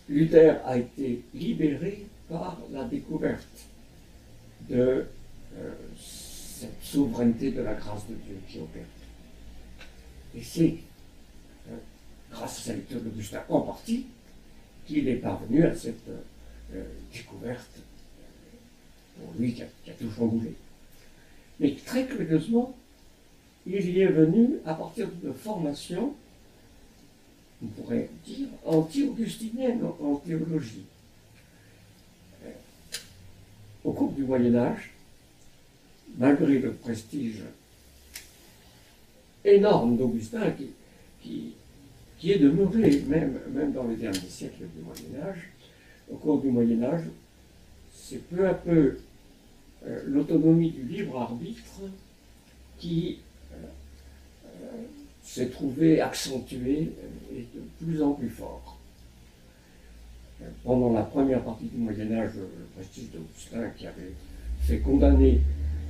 [0.09, 3.67] Luther a été libéré par la découverte
[4.69, 5.05] de
[5.57, 8.85] euh, cette souveraineté de la grâce de Dieu qui opère.
[10.35, 10.77] Et c'est
[11.69, 11.77] euh,
[12.31, 14.07] grâce à sa lecture d'Augustin en partie
[14.91, 16.09] qu'il est parvenu à cette
[16.73, 17.79] euh, découverte
[19.17, 20.53] pour lui qui a, qui a tout chamboulé.
[21.59, 22.75] Mais très curieusement,
[23.65, 26.13] il y est venu à partir de formation,
[27.63, 30.85] on pourrait dire, anti-augustinienne en, théologie.
[33.83, 34.91] Au cours du Moyen Âge,
[36.17, 37.43] malgré le prestige
[39.45, 40.51] énorme d'Augustin
[41.21, 41.53] qui,
[42.29, 45.49] est demeuré même, même dans les derniers siècles du Moyen Âge,
[46.11, 47.05] au cours du Moyen Âge,
[47.91, 48.97] c'est peu à peu
[49.87, 51.81] euh, l'autonomie du libre arbitre
[52.77, 53.19] qui
[53.53, 53.55] euh,
[54.45, 54.67] euh,
[55.23, 56.91] s'est trouvée accentuée
[57.33, 58.77] et de plus en plus fort.
[60.63, 64.13] Pendant la première partie du Moyen Âge, le prestige d'Augustin qui avait
[64.61, 65.39] fait condamner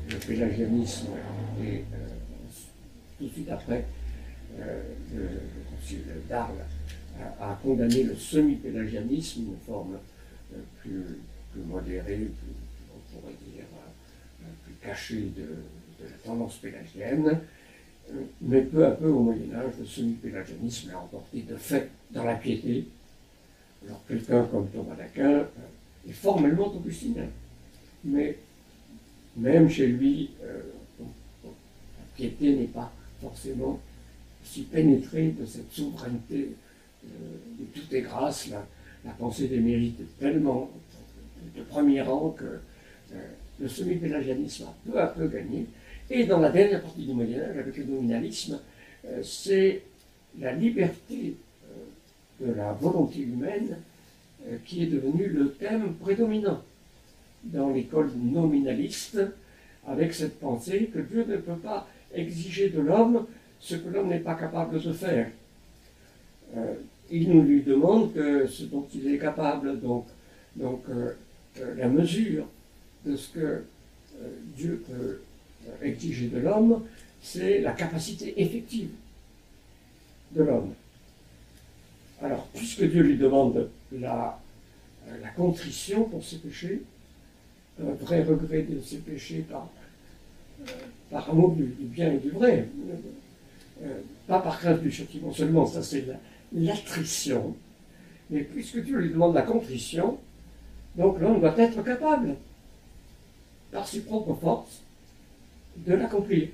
[0.10, 1.08] le pélagianisme
[1.64, 1.84] et
[3.18, 3.86] tout de suite après,
[4.58, 5.28] le,
[5.70, 6.66] concile d'Arles
[7.40, 9.98] a, condamné le semi-pélagianisme, une forme
[10.54, 11.20] euh, plus,
[11.66, 12.28] modérée,
[12.94, 13.66] on pourrait dire
[14.64, 15.46] plus cachée de,
[16.04, 17.40] la tendance pélagienne.
[18.42, 22.36] Mais peu à peu, au Moyen Âge, le semi-pélagianisme a emporté de fait dans la
[22.36, 22.88] piété.
[23.86, 25.46] Alors quelqu'un comme Thomas d'Aquin
[26.08, 27.26] est formellement augustinien,
[28.04, 28.38] mais
[29.38, 30.62] même chez lui, euh,
[31.00, 33.80] la piété n'est pas forcément
[34.44, 36.52] si pénétrée de cette souveraineté
[37.06, 37.08] euh,
[37.60, 38.50] de tout est grâce.
[38.50, 40.70] La, pensée des mérites est tellement
[41.56, 43.28] de premier rang que euh,
[43.60, 45.66] le semi-pélagianisme a peu à peu gagné.
[46.10, 48.60] Et dans la dernière partie du Moyen-Âge, avec le nominalisme,
[49.24, 49.82] c'est
[50.40, 51.36] la liberté
[52.40, 53.78] de la volonté humaine
[54.66, 56.62] qui est devenue le thème prédominant
[57.44, 59.20] dans l'école nominaliste
[59.88, 63.26] avec cette pensée que Dieu ne peut pas exiger de l'homme
[63.62, 65.30] ce que l'homme n'est pas capable de faire.
[66.58, 66.74] Euh,
[67.12, 70.08] il nous lui demande que ce dont il est capable, donc,
[70.60, 71.12] euh,
[71.60, 72.48] euh, la mesure
[73.06, 73.64] de ce que
[74.56, 75.22] Dieu peut
[75.82, 76.84] exiger de l'homme,
[77.22, 78.90] c'est la capacité effective
[80.32, 80.74] de l'homme.
[82.22, 84.40] Alors, puisque Dieu lui demande la,
[85.36, 86.82] contrition pour ses péchés,
[87.82, 89.70] un vrai regret de ses péchés par,
[91.30, 92.68] amour du, bien et du vrai,
[94.28, 96.06] pas par crainte du châtiment seulement, ça c'est
[96.54, 97.56] l'attrition,
[98.30, 100.20] mais puisque Dieu lui demande la contrition,
[100.96, 102.36] donc l'homme doit être capable,
[103.72, 104.82] par ses propres forces,
[105.78, 106.50] de l'accomplir.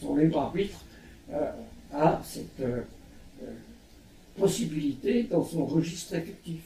[0.00, 0.84] Son libre arbitre
[1.32, 1.50] euh,
[1.92, 2.82] a cette euh,
[4.38, 6.62] possibilité dans son registre effectif.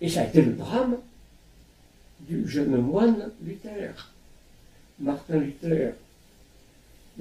[0.00, 0.98] Et ça a été le drame
[2.20, 4.12] du jeune moine Luther.
[4.98, 5.94] Martin Luther,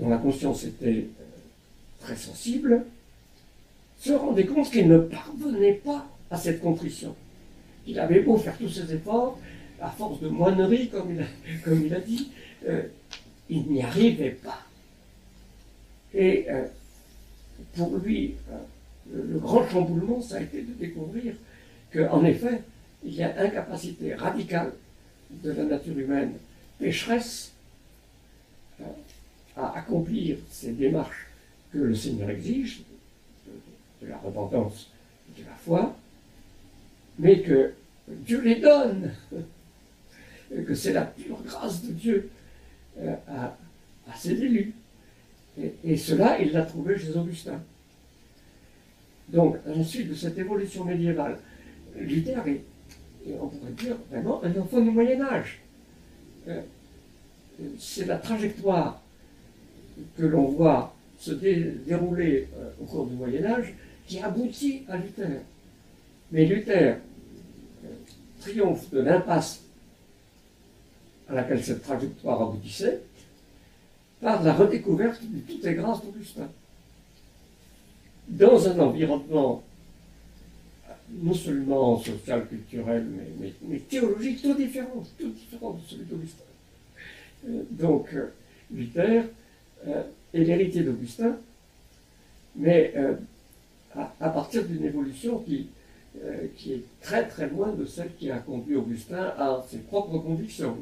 [0.01, 1.23] dont la conscience était euh,
[1.99, 2.83] très sensible,
[3.99, 7.15] se rendait compte qu'il ne parvenait pas à cette contrition.
[7.85, 9.37] Il avait beau faire tous ses efforts,
[9.79, 10.89] à force de moinerie,
[11.63, 12.31] comme il a, dit,
[12.67, 12.83] euh,
[13.49, 14.63] il n'y arrivait pas.
[16.13, 16.65] Et euh,
[17.75, 18.35] pour lui,
[19.13, 21.33] le grand chamboulement, ça a été de découvrir
[21.93, 22.63] qu'en effet,
[23.03, 24.73] il y a incapacité radicale
[25.43, 26.33] de la nature humaine
[26.79, 27.51] pécheresse
[29.57, 31.27] à accomplir ces démarches
[31.71, 32.83] que le Seigneur exige,
[34.01, 34.89] de, la repentance
[35.29, 35.95] et de la foi,
[37.19, 37.73] mais que
[38.07, 39.11] Dieu les donne,
[40.49, 42.29] que c'est la pure grâce de Dieu
[42.99, 43.55] euh, à,
[44.15, 44.73] ses élus.
[45.83, 47.61] Et, cela, il l'a trouvé chez Augustin.
[49.29, 51.37] Donc, à la suite de cette évolution médiévale,
[51.95, 52.61] Luther est
[53.39, 55.59] on pourrait dire vraiment un enfant du Moyen Âge.
[56.47, 56.61] Euh,
[57.77, 59.01] c'est la trajectoire
[60.17, 63.73] que l'on voit se dérouler euh, au cours du Moyen Âge
[64.07, 65.41] qui aboutit à Luther.
[66.31, 66.97] Mais Luther
[67.85, 67.87] euh,
[68.39, 69.63] triomphe de l'impasse
[71.29, 73.01] à laquelle cette trajectoire aboutissait
[74.19, 76.49] par la redécouverte de toutes les grâces d'Augustin.
[78.27, 79.63] Dans un environnement
[81.21, 83.05] non seulement social, culturel,
[83.61, 86.43] mais, théologique, tout différent, tout différent de celui d'Augustin.
[87.47, 88.15] Euh, donc,
[88.73, 89.25] Luther
[89.87, 90.03] euh,
[90.33, 91.35] est l'héritier d'Augustin,
[92.55, 92.93] mais
[93.95, 95.67] à, partir d'une évolution qui,
[96.57, 100.77] qui est très très loin de celle qui a conduit Augustin à ses propres convictions.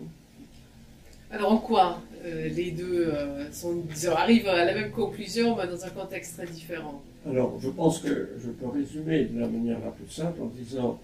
[1.32, 5.68] Alors en quoi euh, les deux euh, sont, disons, arrivent à la même conclusion, mais
[5.68, 7.02] dans un contexte très différent?
[7.30, 11.00] Alors, je pense que je peux résumer de la manière la plus simple en disant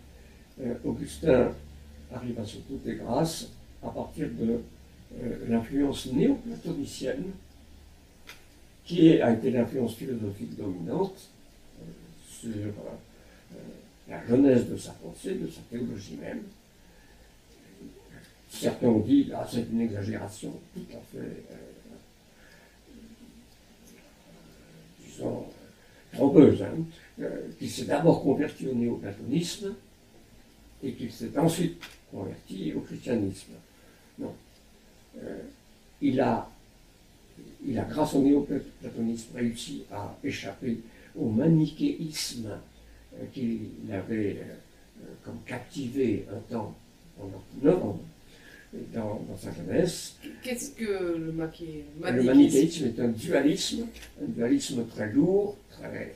[0.62, 1.52] euh, Augustin
[2.14, 3.50] arrive à ce toutes les grâces
[3.84, 4.60] à partir de
[5.48, 7.26] l'influence néoplatonicienne
[8.86, 11.30] qui a été l'influence philosophique dominante
[12.28, 12.52] sur
[14.08, 16.44] la jeunesse de sa pensée, de sa théologie même.
[18.50, 21.56] Certains ont dit, ah, c'est une exagération tout à fait, euh,
[25.04, 25.46] disons,
[26.14, 26.76] trompeuse, hein,
[27.20, 29.74] euh, qu'il s'est d'abord converti au néoplatonisme
[30.84, 31.82] et qu'il s'est ensuite
[32.12, 33.54] converti au christianisme.
[34.20, 34.34] Non.
[35.22, 35.42] Euh,
[36.02, 36.50] il, a,
[37.66, 40.80] il a, grâce au néoplatonisme, réussi à échapper
[41.16, 42.50] au manichéisme
[43.34, 44.38] qu'il avait
[45.24, 46.76] comme captivé un temps
[47.18, 48.00] pendant neuf ans
[48.94, 50.16] dans, sa jeunesse.
[50.44, 52.86] Qu'est-ce que le manichéisme Le manichéisme?
[52.86, 53.86] est un dualisme,
[54.22, 56.16] un dualisme très lourd, très,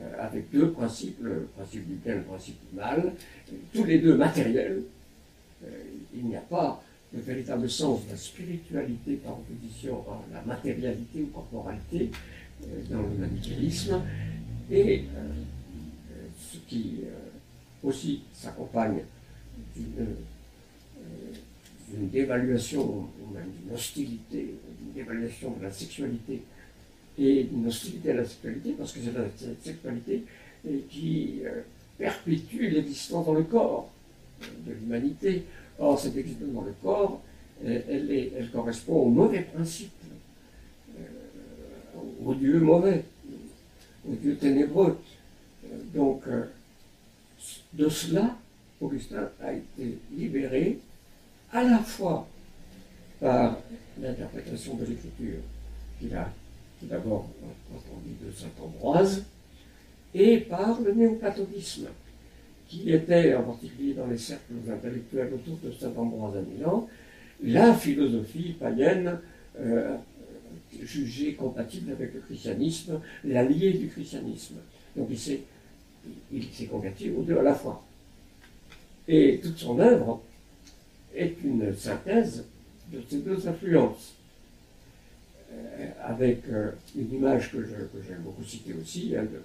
[0.00, 3.12] euh, avec deux principes, le principe du bien et le principe du mal,
[3.72, 4.82] tous les deux matériels.
[5.64, 5.68] Euh,
[6.14, 6.82] il n'y a pas
[7.14, 12.10] de véritable sens de la spiritualité par opposition à la matérialité ou corporalité
[12.62, 14.00] euh, dans le manichéisme.
[14.70, 15.04] Et
[16.40, 17.00] ce qui
[17.82, 19.02] aussi s'accompagne
[19.76, 20.06] d'une
[22.10, 26.42] dévaluation, ou même d'une hostilité, d'une dévaluation de la sexualité
[27.18, 29.26] et d'une hostilité à la sexualité, parce que c'est la
[29.62, 30.24] sexualité
[30.88, 31.60] qui euh,
[31.98, 33.90] perpétue l'existence dans le corps
[34.66, 35.44] de l'humanité.
[35.78, 37.20] Or, cette existence dans le corps,
[37.64, 39.92] elle, est, elle correspond au mauvais principe,
[40.98, 41.02] euh,
[42.24, 43.04] au Dieu mauvais,
[44.08, 44.98] au Dieu ténébreux.
[45.94, 46.44] Donc, euh,
[47.72, 48.36] de cela,
[48.80, 50.78] Augustin a été libéré
[51.52, 52.26] à la fois
[53.20, 53.58] par
[54.00, 55.40] l'interprétation de l'écriture
[55.98, 56.30] qu'il a
[56.82, 57.28] d'abord
[57.74, 59.24] entendu de saint Ambroise,
[60.14, 61.88] et par le néoplatonisme,
[62.68, 66.88] qui était, en particulier dans les cercles intellectuels autour de saint Ambroise à Milan,
[67.42, 69.18] la philosophie païenne
[69.58, 69.96] euh,
[70.82, 74.56] jugée compatible avec le christianisme, l'allié du christianisme.
[74.96, 75.40] Donc il s'est,
[76.32, 77.84] il s'est converti aux deux à la fois.
[79.06, 80.22] Et toute son œuvre
[81.14, 82.44] est une synthèse
[82.92, 84.14] de ces deux influences.
[85.52, 87.58] Euh, avec euh, une image que,
[88.06, 89.40] j'aime beaucoup citer aussi, de,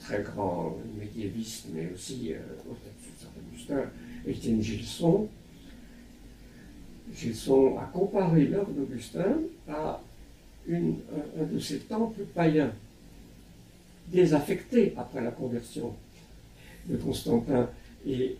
[0.00, 2.38] très grand médiéviste, mais aussi euh,
[2.68, 3.90] au de Saint-Augustin,
[4.26, 5.28] Étienne Gilson.
[7.14, 9.38] Gilson a comparé l'œuvre d'Augustin
[9.68, 10.00] à
[10.70, 12.72] un, de ces temples païens,
[14.08, 15.94] désaffectés après la conversion
[16.88, 17.68] de Constantin
[18.06, 18.36] et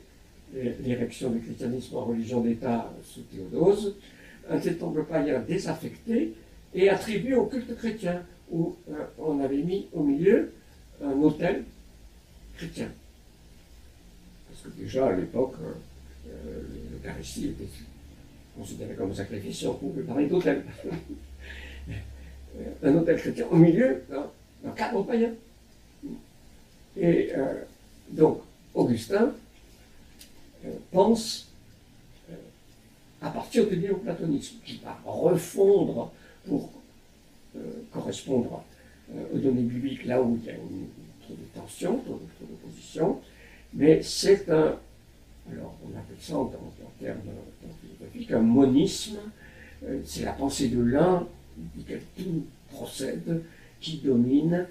[0.85, 3.97] l'érection du christianisme en religion d'État sous Théodose,
[4.49, 6.35] un temple païen désaffecté
[6.75, 10.53] et attribué au culte chrétien, où euh, on avait mis au milieu
[11.03, 11.65] un autel
[12.57, 12.89] chrétien.
[14.49, 15.73] Parce que déjà à l'époque, euh,
[16.29, 17.69] euh, l'Eucharistie était
[18.57, 20.65] considérée comme un sacrifice, on pouvait parler d'autel.
[22.83, 25.33] un autel chrétien au milieu d'un cadre païen.
[26.97, 27.31] Et
[28.11, 28.41] donc,
[28.75, 29.35] Augustin
[30.65, 31.49] euh, pense
[32.31, 32.35] euh,
[33.23, 36.13] à partir du néoplatonisme, qui va refondre
[36.47, 36.71] pour
[37.57, 37.61] euh,
[37.93, 38.65] correspondre
[39.33, 40.87] aux données bibliques là où il y a une,
[41.23, 43.21] trop de tension, trop d'opposition,
[43.75, 44.77] mais c'est un,
[45.51, 46.47] alors on appelle ça en,
[47.01, 47.21] termes
[47.81, 49.19] philosophiques, un monisme,
[50.05, 51.27] c'est la pensée de l'un,
[51.77, 53.43] duquel tout procède,
[53.81, 54.67] qui domine,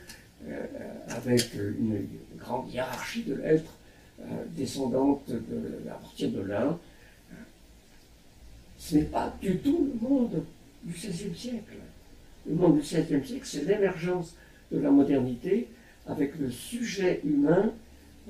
[1.08, 2.08] avec une
[2.38, 3.72] grande hiérarchie de l'être
[4.22, 6.80] euh, descendante de, à partir de l'un.
[8.78, 10.44] Ce n'est pas du tout le monde
[10.84, 11.76] du XVIe siècle.
[12.48, 14.36] Le monde du XVIe siècle, c'est l'émergence
[14.72, 15.68] de la modernité
[16.08, 17.72] avec le sujet humain,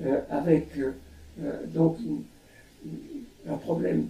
[0.02, 1.98] euh, avec euh, donc
[3.48, 4.08] un problème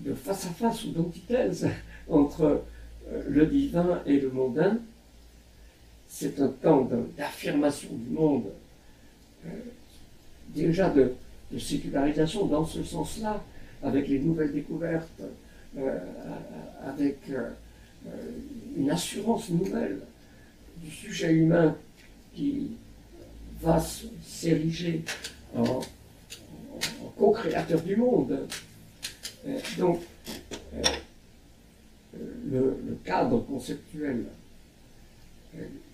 [0.00, 1.68] de face à face ou d'antithèse
[2.08, 2.62] entre
[3.28, 4.78] le divin et le mondain.
[6.08, 8.44] C'est un temps d'affirmation du monde
[10.56, 11.12] déjà de,
[11.58, 13.42] sécularisation dans ce sens-là,
[13.82, 15.22] avec les nouvelles découvertes,
[15.78, 15.98] euh,
[16.84, 17.50] avec euh, euh,
[18.76, 20.00] une assurance nouvelle
[20.78, 21.76] du sujet humain
[22.34, 22.72] qui
[23.60, 23.82] va
[24.24, 25.02] s'ériger
[25.56, 25.80] en,
[27.16, 28.46] co-créateur du monde.
[29.78, 30.00] donc,
[32.50, 34.24] le, cadre conceptuel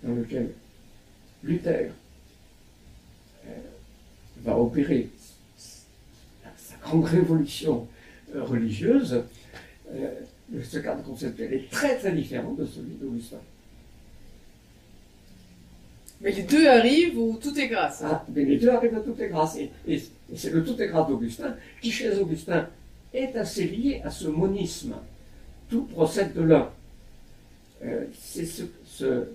[0.02, 0.50] dans lequel
[1.44, 1.92] Luther
[4.44, 5.08] va opérer
[5.56, 7.86] sa grande révolution
[8.34, 9.22] euh, religieuse,
[10.60, 13.38] ce cadre conceptuel est très très différent de celui d'Augustin.
[16.20, 18.02] Mais les deux arrivent où tout est grâce.
[18.04, 19.56] Ah, mais les deux arrivent à tout est grâce.
[19.56, 20.02] Et,
[20.34, 22.68] c'est le tout est grâce d'Augustin qui, chez Augustin,
[23.12, 24.94] est assez lié à ce monisme.
[25.68, 26.70] Tout procède de l'un.
[27.84, 29.26] Euh, c'est ce, ce,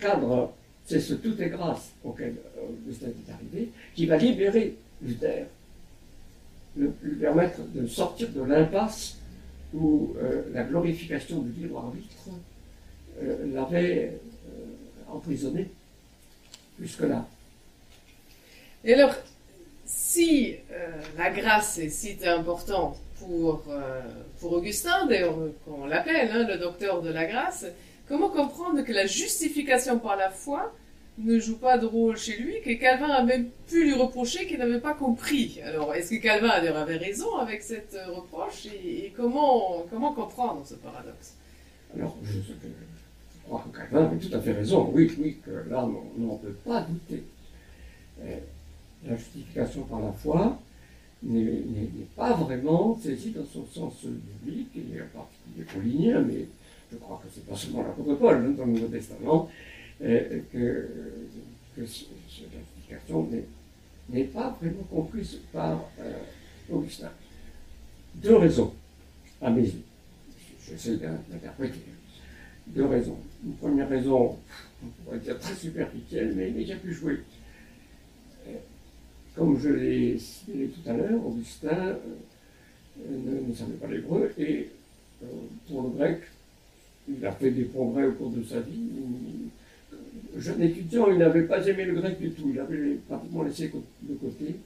[0.00, 0.52] cadre,
[0.84, 5.46] c'est ce tout est grâce auquel Augustin est arrivé, qui va libérer Luther,
[6.76, 9.18] lui permettre de sortir de l'impasse
[9.76, 12.28] où euh, la glorification du libre arbitre
[13.22, 14.18] euh, l'avait
[15.08, 15.70] emprisonné
[16.80, 17.26] jusque-là.
[18.84, 19.14] Et alors,
[19.84, 24.00] si euh, la grâce est si importante pour, euh,
[24.40, 27.66] pour Augustin, d'ailleurs on l'appelle hein, le docteur de la grâce,
[28.08, 30.72] comment comprendre que la justification par la foi
[31.18, 34.58] ne joue pas de rôle chez lui, que Calvin a même pu lui reprocher qu'il
[34.58, 35.60] n'avait pas compris.
[35.64, 40.74] Alors, est-ce que Calvin avait raison avec cette euh, reproche et, comment, comment comprendre ce
[40.74, 41.34] paradoxe?
[41.94, 42.38] Alors, je,
[43.44, 44.90] crois que Calvin avait tout à fait raison.
[44.92, 47.22] Oui, oui, que là, on n'en peut pas douter.
[48.22, 48.38] Euh,
[49.06, 50.58] la justification par la foi
[51.22, 56.46] n'est pas vraiment saisie dans son sens biblique, et en particulier paulinien, mais
[56.92, 59.48] je crois que c'est pas seulement l'apôtre Paul dans le Nouveau Testament,
[60.02, 60.88] euh, que,
[61.76, 63.10] que cette
[64.08, 66.12] n'est pas vraiment comprise par euh,
[66.70, 67.10] Augustin.
[68.14, 68.72] Deux raisons,
[69.42, 69.82] à mes yeux.
[70.66, 71.80] J'essaie d'interpréter.
[72.68, 73.18] Deux raisons.
[73.44, 74.36] Une première raison,
[74.82, 77.20] on pourrait dire très superficielle, mais, mais qui a pu jouer.
[79.36, 84.70] Comme je l'ai cité tout à l'heure, Augustin euh, ne, savait pas l'hébreu et
[85.22, 85.26] euh,
[85.68, 86.22] pour le grec,
[87.06, 88.88] il a fait des progrès au cours de sa vie.
[90.38, 93.70] Jeune étudiant, il n'avait pas aimé le grec du tout, il avait pratiquement laissé
[94.02, 94.56] de côté.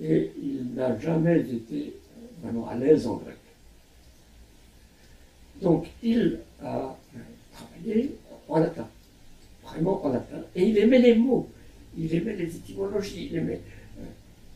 [0.00, 1.94] Et il n'a jamais été
[2.42, 3.36] vraiment à l'aise en grec.
[5.60, 6.96] Donc il a
[7.52, 8.14] travaillé
[8.48, 8.88] en latin,
[9.64, 11.48] vraiment en latin, et il aimait les mots,
[11.96, 13.60] il aimait les étymologies, il aimait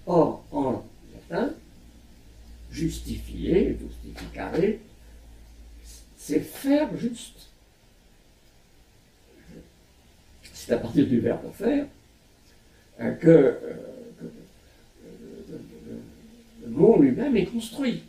[0.07, 0.85] Or, en
[1.15, 1.55] latin,
[2.73, 4.55] justifier, justificare,
[6.17, 7.52] c'est faire juste.
[10.65, 11.87] C'est à partir du verbe faire
[13.01, 13.57] euh, que, euh,
[16.63, 18.05] le, mot lui-même est construit.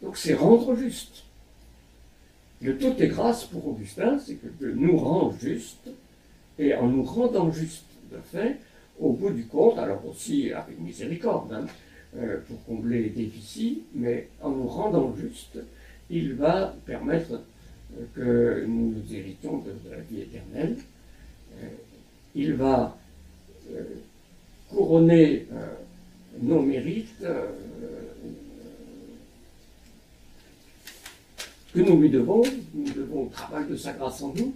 [0.00, 1.24] Donc c'est rendre juste.
[2.62, 5.90] Le tout est grâce pour Augustin, c'est que Dieu nous rend juste,
[6.58, 8.56] et en nous rendant juste de fait,
[8.98, 11.66] au bout du compte, alors aussi avec miséricorde, hein,
[12.16, 15.58] euh, pour combler les déficits, mais en nous rendant juste,
[16.08, 17.42] il va permettre
[17.98, 20.78] euh, que nous héritions de, la vie éternelle.
[21.62, 21.66] Euh,
[22.34, 22.96] il va
[24.68, 25.46] couronner
[26.40, 27.24] nos mérites
[31.72, 32.42] que nous lui devons,
[32.74, 34.54] nous devons au travail de sa grâce en nous,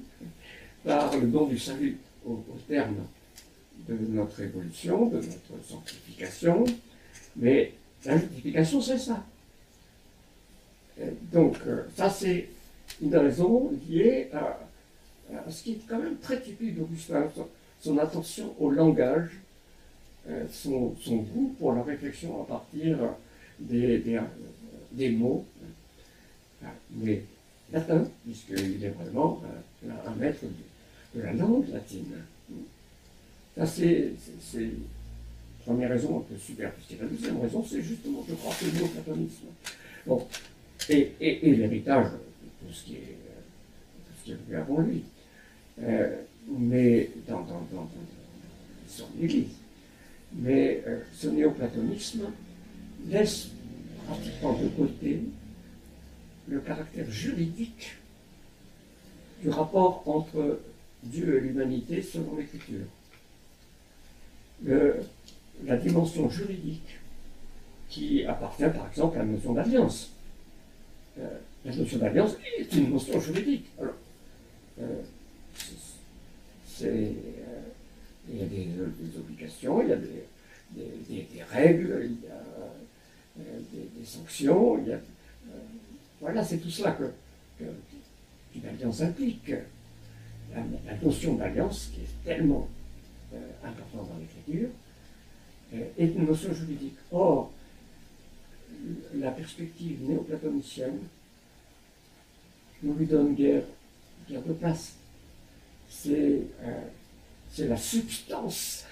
[0.84, 2.96] par le don du salut au terme
[3.88, 6.64] de notre évolution, de notre sanctification,
[7.36, 7.72] mais
[8.04, 9.24] la justification, c'est ça.
[11.32, 12.48] donc, euh, ça, c'est
[13.02, 14.58] une raison liée à,
[15.48, 17.28] ce qui est quand même très typique d'Augustin,
[17.80, 19.30] son, attention au langage,
[20.28, 22.98] euh, son, goût pour la réflexion à partir
[23.58, 25.44] des, mots,
[26.90, 27.22] mais
[27.72, 29.42] latin, puisqu'il est vraiment
[30.06, 30.44] un, maître
[31.14, 32.12] de la langue latine.
[33.56, 34.12] Ça, c'est
[34.54, 34.66] la
[35.64, 37.00] première raison un peu superficielle.
[37.02, 39.46] La deuxième raison, c'est justement, je crois, que le néoplatonisme.
[40.06, 40.26] Bon,
[40.88, 43.16] et, et, l'héritage de tout ce qui est,
[44.06, 45.02] tout ce qui est venu avant lui.
[45.82, 47.46] Euh, mais dans,
[48.88, 49.56] son église.
[50.34, 52.24] Mais euh, ce néoplatonisme
[53.08, 53.48] laisse
[54.06, 55.22] pratiquement de côté
[56.48, 57.96] le caractère juridique
[59.42, 60.60] du rapport entre
[61.02, 62.86] Dieu et l'humanité selon l'Écriture
[65.64, 66.98] la dimension juridique
[67.88, 70.12] qui appartient par exemple à la notion d'alliance.
[71.18, 71.28] Euh,
[71.64, 73.66] la notion d'alliance est une notion juridique.
[73.80, 73.94] Alors,
[76.82, 77.12] euh,
[78.28, 78.68] il y a des,
[79.18, 85.00] obligations, il y a des, règles, il y a des, sanctions, il y a,
[86.20, 87.10] voilà, c'est tout cela que,
[88.52, 89.52] qu'une alliance implique.
[90.54, 92.68] La, notion d'alliance qui est tellement
[93.32, 94.68] euh, important dans l'écriture,
[95.72, 96.96] euh, est une notion juridique.
[97.12, 97.52] Or,
[99.14, 100.98] la perspective néoplatonicienne
[102.82, 103.62] ne lui donne guère,
[104.28, 104.94] guère de place.
[105.90, 108.86] C'est euh, la substance,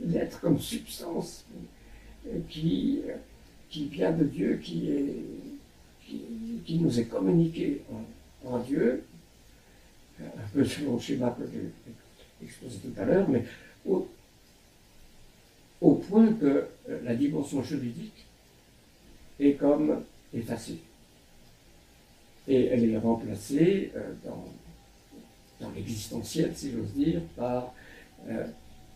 [0.00, 1.44] l'être comme substance
[2.48, 3.02] qui,
[3.68, 5.14] qui vient de Dieu, qui est,
[6.64, 7.82] qui, nous est communiqué
[8.44, 9.04] en, Dieu,
[10.20, 13.44] un peu selon le schéma que j'ai exposé tout à l'heure, mais
[13.86, 14.08] au,
[15.80, 16.66] au point que
[17.04, 18.26] la dimension juridique
[19.38, 20.02] est comme
[20.32, 20.78] effacée.
[22.48, 24.44] Et elle est remplacée euh, dans,
[25.62, 27.72] dans l'existentiel, si j'ose dire, par
[28.28, 28.46] euh,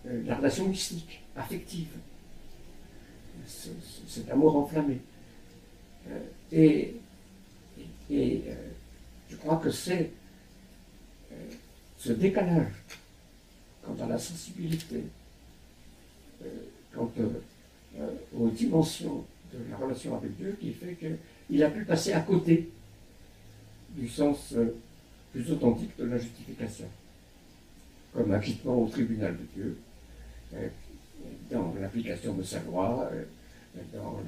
[0.07, 1.89] euh, la relation mystique, affective,
[3.47, 4.99] cet amour enflammé.
[6.51, 6.95] et,
[8.11, 8.43] et
[9.31, 10.11] je crois que c'est
[11.99, 12.73] ce décalage
[13.85, 15.05] quant à la sensibilité,
[16.93, 17.11] quant
[18.37, 22.69] aux dimensions de la relation avec Dieu qui fait qu'il a pu passer à côté
[23.97, 24.75] du sens euh,
[25.37, 26.87] plus authentique de la justification,
[28.15, 29.79] comme acquittement au tribunal de Dieu,
[30.55, 30.69] euh,
[31.51, 33.25] dans l'application de sa loi, euh,
[33.93, 34.19] dans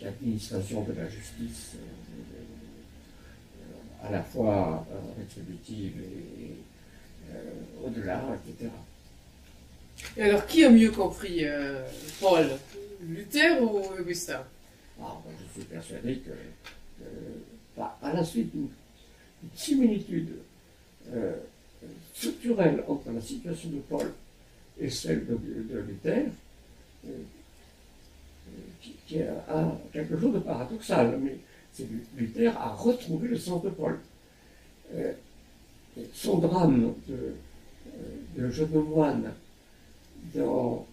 [0.00, 1.72] l'administration de la justice,
[4.04, 4.86] à la fois
[5.18, 6.54] rétributive et
[7.84, 8.70] au-delà, etc.
[10.16, 11.44] Et alors, qui a mieux compris
[12.20, 12.46] Paul
[13.02, 14.44] Luther ou Augustin?
[15.02, 16.30] Ah, ben, Je suis persuadé que
[17.76, 18.52] à la suite
[19.42, 20.36] d'une similitude
[21.12, 21.36] euh,
[22.14, 24.12] structurelle entre la situation de Paul
[24.78, 26.26] et celle de, Luther,
[27.06, 27.10] euh,
[29.06, 31.38] qui, a, quelque chose de paradoxal, mais
[31.72, 31.86] c'est
[32.16, 33.98] Luther a retrouvé le sens de Paul.
[34.94, 35.12] Euh,
[36.14, 37.34] son drame de,
[38.36, 39.32] de, jeune moine
[40.34, 40.86] dans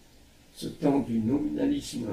[0.54, 2.08] ce temps du nominalisme,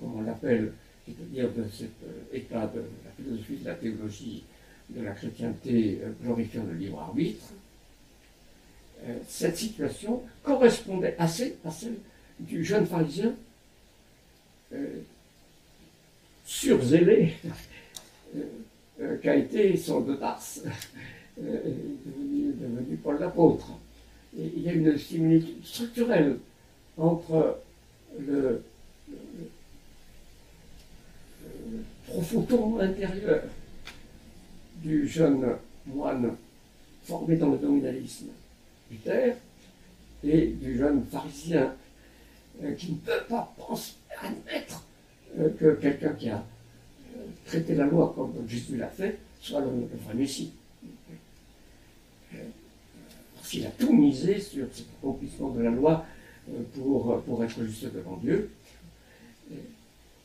[0.00, 0.72] comme on l'appelle,
[1.04, 1.90] c'est-à-dire de cet
[2.32, 4.44] état de la philosophie de la théologie
[4.94, 7.44] de la chrétienté euh, glorifiant le libre arbitre,
[9.04, 11.96] euh, cette situation correspondait assez à celle
[12.38, 13.34] du jeune pharisien
[14.72, 15.00] euh,
[16.44, 17.34] surzélé
[19.22, 20.62] qu'a été son de Tarse,
[21.36, 23.72] devenu, Paul l'apôtre.
[24.36, 26.38] il y a une similitude structurelle
[26.96, 27.58] entre
[28.18, 28.62] le
[32.06, 33.42] profond tourment intérieur
[34.82, 35.56] du jeune
[35.86, 36.36] moine
[37.04, 38.28] formé dans le nominalisme
[38.90, 39.36] Luther
[40.24, 41.74] et du jeune pharisien
[42.62, 44.84] euh, qui ne peut pas penser, admettre
[45.38, 46.36] euh, que quelqu'un qui a
[47.16, 49.66] euh, traité la loi comme Jésus l'a fait soit le,
[50.04, 50.52] vrai Messie.
[53.34, 56.06] Parce qu'il a tout misé sur cet accomplissement de la loi
[56.74, 58.50] pour, pour être juste devant Dieu.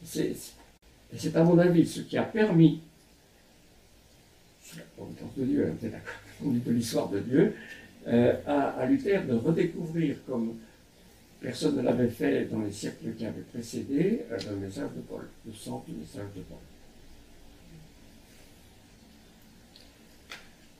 [0.05, 2.81] C'est à mon avis ce qui a permis,
[4.75, 5.87] la providence de Dieu, hein,
[6.43, 7.53] de l'histoire de Dieu,
[8.07, 10.57] euh, à, Luther de redécouvrir, comme
[11.41, 15.27] personne ne l'avait fait dans les siècles qui avaient précédé, euh, le message de Paul,
[15.45, 16.57] le sens du message de Paul.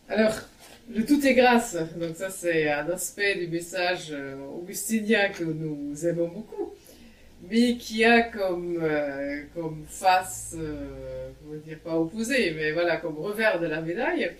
[0.10, 0.40] Alors,
[0.90, 1.76] le tout est grâce.
[2.00, 6.74] Donc ça, c'est un aspect du message euh, augustinien que nous aimons beaucoup
[7.50, 13.18] mais qui a comme, euh, comme face, euh, comment dire, pas opposée, mais voilà, comme
[13.18, 14.32] revers de la médaille,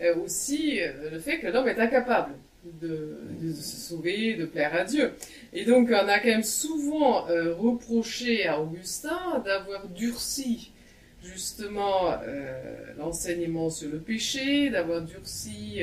[0.00, 2.34] euh, aussi euh, le fait que l'homme est incapable
[2.80, 5.12] de, de, se sauver, de plaire à Dieu.
[5.52, 10.72] Et donc, on a quand même souvent euh, reproché à Augustin d'avoir durci
[11.22, 12.16] justement
[12.98, 15.78] l'enseignement sur le péché, d'avoir durci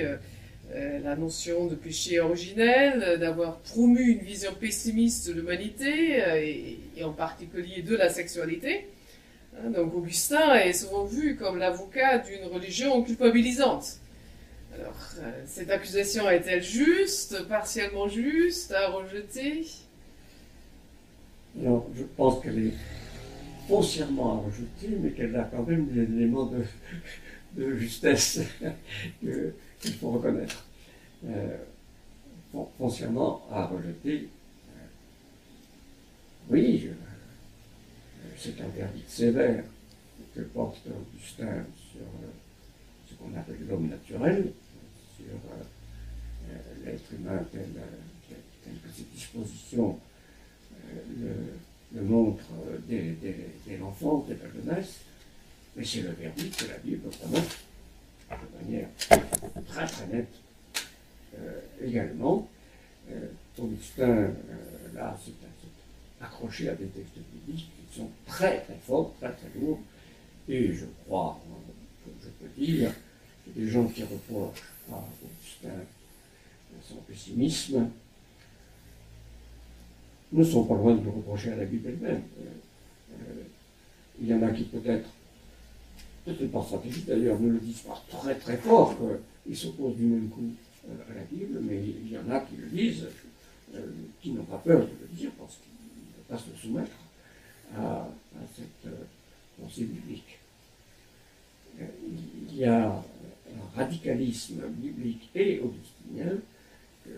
[1.03, 6.53] la notion de péché originel, euh, d'avoir promu une vision pessimiste de l'humanité euh,
[6.95, 8.87] et, en particulier de la sexualité.
[9.55, 13.97] Hein, donc Augustin est souvent vu comme l'avocat d'une religion culpabilisante.
[14.75, 14.95] Alors,
[15.45, 19.65] cette accusation est-elle juste, partiellement juste, à rejeter?
[21.59, 22.73] Alors, je pense qu'elle est
[23.67, 26.53] foncièrement à rejeter, mais qu'elle a quand même des éléments
[27.57, 28.41] de justesse
[29.79, 30.65] qu'il faut reconnaître.
[31.25, 31.57] Euh,
[33.51, 34.29] à rejeter.
[34.69, 34.85] Euh,
[36.49, 36.89] oui,
[38.37, 39.63] c'est un verdict sévère
[40.35, 42.29] que porte Augustin sur euh,
[43.07, 44.51] ce qu'on appelle l'homme naturel,
[45.15, 47.65] sur euh, l'être humain tel,
[48.63, 49.99] que ses dispositions
[51.19, 52.53] le, montrent
[52.87, 53.15] dès,
[53.79, 54.99] l'enfance, dès la jeunesse,
[55.75, 57.57] mais c'est le verdict que la Bible prononce
[58.29, 58.87] de manière
[59.67, 60.33] très très nette
[61.37, 62.47] euh, également.
[63.11, 63.27] Euh,
[63.57, 64.29] Augustin, euh,
[64.93, 65.33] là, c'est
[66.23, 69.79] accroché à des textes bibliques qui sont très très forts, très très lourds,
[70.47, 71.39] et je crois,
[72.21, 72.91] je peux dire,
[73.45, 75.69] que des gens qui reprochent à Augustin
[76.87, 77.89] son pessimisme
[80.31, 82.21] ne sont pas loin de le reprocher à la Bible elle-même.
[84.21, 85.09] il y en a qui peut-être
[86.25, 88.95] Peut-être pas stratégiques d'ailleurs ne le disent pas très très fort
[89.45, 90.51] qu'ils s'opposent du même coup
[90.87, 93.07] à la Bible, mais il y en a qui le disent,
[94.21, 96.91] qui n'ont pas peur de le dire parce qu'ils ne peuvent pas se soumettre
[97.75, 98.07] à,
[98.55, 98.91] cette
[99.59, 100.39] pensée biblique.
[102.51, 106.37] Il y a un radicalisme biblique et augustinien
[107.05, 107.11] que,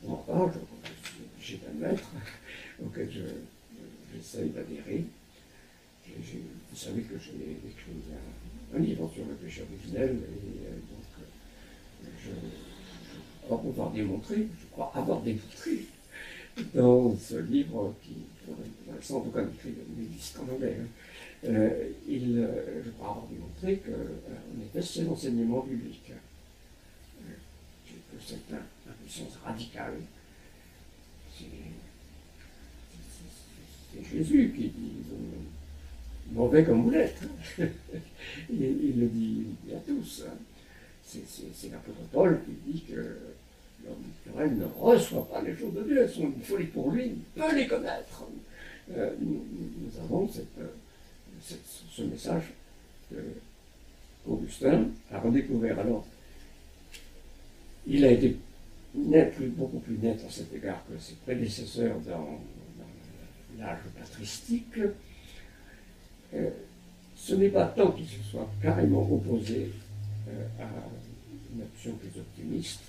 [0.00, 2.08] pour ma part, je suis obligé d'admettre,
[2.82, 3.10] auquel
[4.14, 5.04] j'essaye d'adhérer.
[6.18, 7.92] Vous savez que j'ai écrit
[8.74, 11.24] un, livre sur le péché originel, et euh, donc euh,
[12.24, 12.30] je,
[13.44, 15.86] crois pouvoir démontrer, je crois avoir démontré
[16.74, 18.14] dans ce livre qui,
[18.46, 18.56] pour
[18.94, 19.42] l'instant en tout cas,
[19.96, 20.86] n'existe qu'en anglais, hein,
[21.44, 22.48] euh, il,
[22.84, 26.12] je crois avoir démontré qu'en effet, c'est l'enseignement biblique.
[26.12, 26.14] que
[28.24, 28.58] c'est une
[29.04, 29.94] puissance radicale.
[33.92, 35.02] C'est Jésus qui dit
[36.32, 37.20] mauvais comme vous l'êtes.
[37.58, 40.24] il, il, le dit à tous.
[40.26, 40.34] Hein.
[41.04, 43.18] C'est l'apôtre Paul qui dit que
[43.84, 47.06] l'homme naturel ne reçoit pas les choses de Dieu, elles sont une folie pour lui,
[47.06, 48.24] il peut les connaître.
[48.96, 49.42] Euh, nous,
[50.02, 50.28] avons
[51.40, 52.44] ce message
[53.10, 53.16] que
[54.26, 55.78] Augustin a redécouvert.
[55.78, 56.06] Alors,
[57.86, 58.36] il a été
[58.94, 62.40] net, beaucoup plus net à cet égard que ses prédécesseurs dans
[63.58, 64.78] l'âge patristique.
[66.34, 66.50] Euh,
[67.16, 69.70] ce n'est pas tant qu'il se soit carrément opposé
[70.28, 70.68] euh, à
[71.54, 72.80] une option plus optimiste,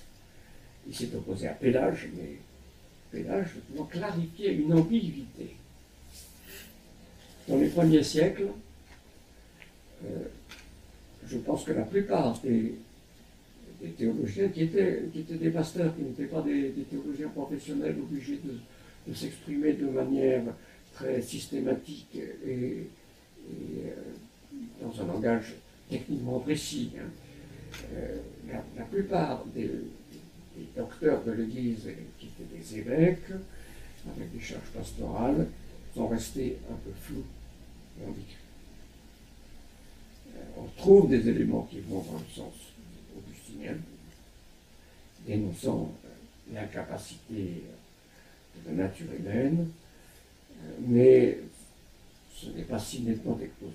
[0.88, 2.38] il s'est opposé à Pélage, mais
[3.10, 5.56] Pélage doit clarifier une ambiguïté.
[7.48, 8.46] Dans les premiers siècles,
[10.04, 10.08] euh,
[11.26, 12.74] je pense que la plupart des,
[13.98, 18.40] théologiens qui étaient, des pasteurs, qui n'étaient pas des, théologiens professionnels obligés
[19.06, 20.42] de s'exprimer de manière
[20.94, 22.16] très systématique
[22.46, 22.86] et,
[23.50, 25.54] et euh, dans un langage
[25.88, 26.90] techniquement précis.
[26.96, 27.10] Hein.
[27.94, 28.16] Euh,
[28.76, 29.70] la, plupart des,
[30.76, 31.88] docteurs de l'Église
[32.18, 33.30] qui étaient des évêques,
[34.14, 35.46] avec des charges pastorales,
[35.94, 37.24] sont restés un peu flous
[38.00, 38.36] et ambiguës.
[40.34, 42.54] Euh, on trouve des éléments qui vont dans le sens
[43.16, 43.74] augustinien,
[45.26, 45.92] dénonçant
[46.52, 47.64] l'incapacité
[48.56, 49.68] de la nature humaine,
[50.86, 51.38] mais
[52.42, 53.72] ce n'est pas si nettement exposé.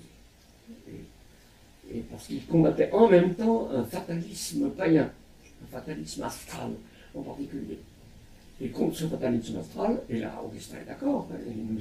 [1.92, 5.10] Et, parce qu'il combattait en même temps un fatalisme païen,
[5.62, 6.70] un fatalisme astral
[7.14, 7.78] en particulier.
[8.60, 11.80] Et contre ce fatalisme astral, et là Augustin est d'accord, hein, et nous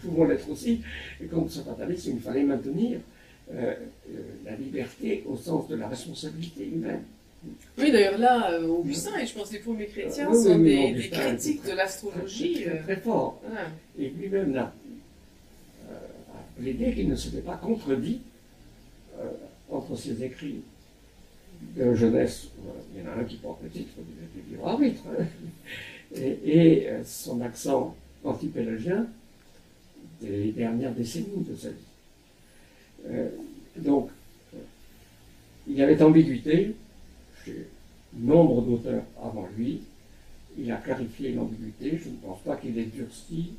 [0.00, 0.80] pouvons l'être aussi,
[1.22, 3.00] et contre ce fatalisme, il fallait maintenir
[3.52, 3.74] euh,
[4.10, 7.02] euh, la liberté au sens de la responsabilité humaine.
[7.78, 11.64] Oui, d'ailleurs là, euh, Augustin, et je pense que les premiers chrétiens sont des, critiques
[11.64, 12.64] de l'astrologie.
[12.64, 13.40] Très, très, fort.
[13.98, 14.72] Et lui-même là,
[16.60, 18.20] l'idée qu'il ne s'était pas contredit
[19.18, 19.30] euh,
[19.70, 20.60] entre ses écrits
[21.76, 22.48] de jeunesse,
[22.94, 25.24] il y en a un qui porte le titre du livre arbitre, hein,
[26.16, 29.06] et, euh, son accent anti-pélagien
[30.20, 31.76] des dernières décennies de sa vie.
[33.10, 33.28] Euh,
[33.76, 34.10] donc,
[35.68, 36.74] il y avait ambiguïté
[37.44, 37.66] chez
[38.14, 39.82] nombre d'auteurs avant lui.
[40.58, 42.00] Il a clarifié l'ambiguïté.
[42.02, 43.52] Je ne pense pas qu'il ait durci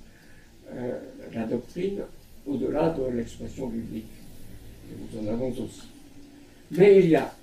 [1.34, 2.02] la doctrine
[2.50, 4.06] au-delà de l'expression biblique.
[4.90, 5.84] Et nous en avons aussi.
[6.72, 7.34] Mais il y a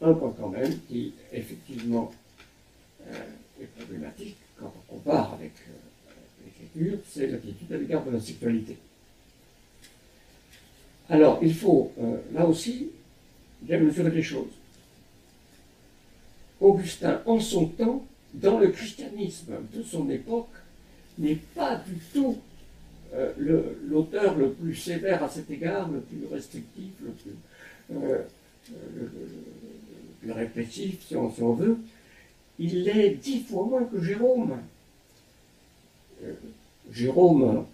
[0.00, 2.10] un point quand même qui, effectivement,
[3.08, 6.12] euh, est problématique quand on compare avec euh,
[6.44, 8.76] l'écriture, c'est l'attitude à l'égard de la sexualité.
[11.08, 12.88] Alors, il faut, euh, là aussi,
[13.62, 14.52] bien mesurer les choses.
[16.60, 18.04] Augustin, en son temps,
[18.34, 20.48] dans le christianisme de son époque,
[21.18, 22.38] n'est pas du tout
[23.14, 23.32] euh,
[23.88, 27.30] l'auteur le, plus sévère à cet égard, le plus restrictif, le plus,
[27.94, 28.22] euh,
[30.24, 31.78] le, répressif, si on, veut,
[32.58, 34.58] il l'est dix fois moins que Jérôme.
[36.24, 36.32] Euh,
[36.92, 37.64] Jérôme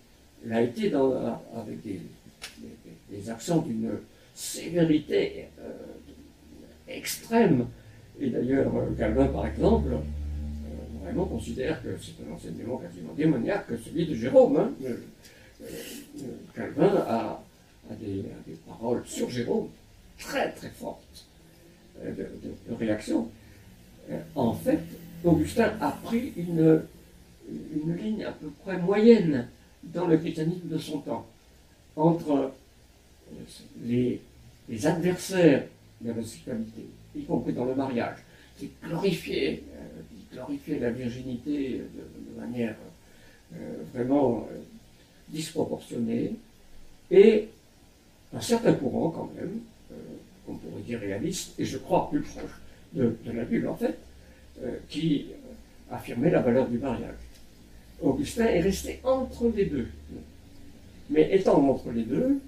[0.44, 3.90] l'a été avec des, accents d'une
[4.34, 5.46] sévérité
[6.88, 7.66] extrême.
[8.20, 9.90] Et d'ailleurs, Calvin, par exemple,
[11.02, 14.56] vraiment considère que c'est un enseignement quasiment démoniaque, celui de Jérôme.
[14.56, 14.72] Hein.
[14.84, 14.96] Euh,
[16.54, 17.42] Calvin a,
[18.00, 18.24] des,
[18.66, 19.68] paroles sur Jérôme
[20.18, 21.26] très très fortes
[22.02, 23.28] euh, de, réaction.
[24.10, 24.80] Euh, en fait,
[25.24, 26.82] Augustin a pris une,
[27.86, 29.48] ligne à peu près moyenne
[29.82, 31.26] dans le christianisme de son temps,
[31.96, 32.52] entre
[33.84, 34.20] les,
[34.84, 35.64] adversaires
[36.00, 38.18] de la sexualité, y compris dans le mariage,
[38.58, 39.62] qui glorifiaient,
[40.78, 42.74] la virginité de, manière
[43.92, 44.48] vraiment
[45.28, 46.32] disproportionnée
[47.10, 47.48] et
[48.34, 49.60] un certain courant quand même,
[49.92, 49.94] euh,
[50.46, 52.60] qu'on pourrait dire réaliste, et je crois plus proche
[52.94, 53.98] de, la Bible en fait,
[54.62, 55.26] euh, qui
[55.90, 57.14] affirmait la valeur du mariage.
[58.00, 59.88] Augustin est resté entre les deux.
[61.10, 62.40] Mais étant entre les deux,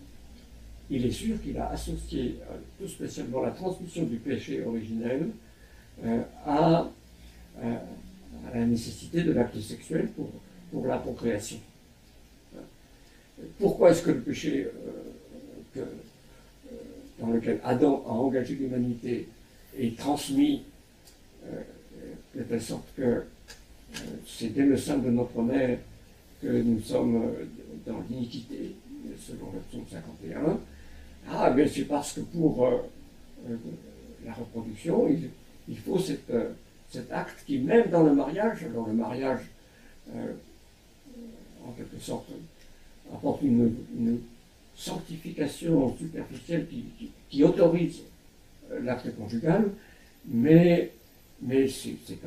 [0.91, 2.37] il est sûr qu'il a associé
[2.79, 5.29] tout spécialement la transmission du péché originel
[6.47, 6.89] à,
[7.63, 10.31] la nécessité de l'acte sexuel pour,
[10.71, 11.59] pour la procréation.
[13.59, 15.85] Pourquoi est-ce que le péché euh, euh,
[17.19, 19.29] dans lequel Adam a engagé l'humanité
[19.79, 20.63] est transmis
[21.47, 21.61] euh,
[22.37, 23.25] de telle sorte que
[24.27, 25.79] c'est dès le sein de notre mère
[26.43, 27.33] que nous sommes
[27.87, 28.75] dans l'iniquité,
[29.21, 30.59] selon le psaume 51.
[31.31, 32.69] Ah, bien c'est parce que pour
[34.27, 35.09] la reproduction,
[35.69, 35.99] il, faut
[36.95, 39.41] cet acte qui, même dans le mariage, dans le mariage,
[41.67, 42.29] en quelque sorte,
[43.13, 44.21] apporte une,
[44.77, 46.67] sanctification superficielle
[47.31, 48.01] qui, autorise
[48.73, 49.71] euh, l'acte conjugal,
[50.27, 50.91] mais,
[51.41, 52.19] mais c'est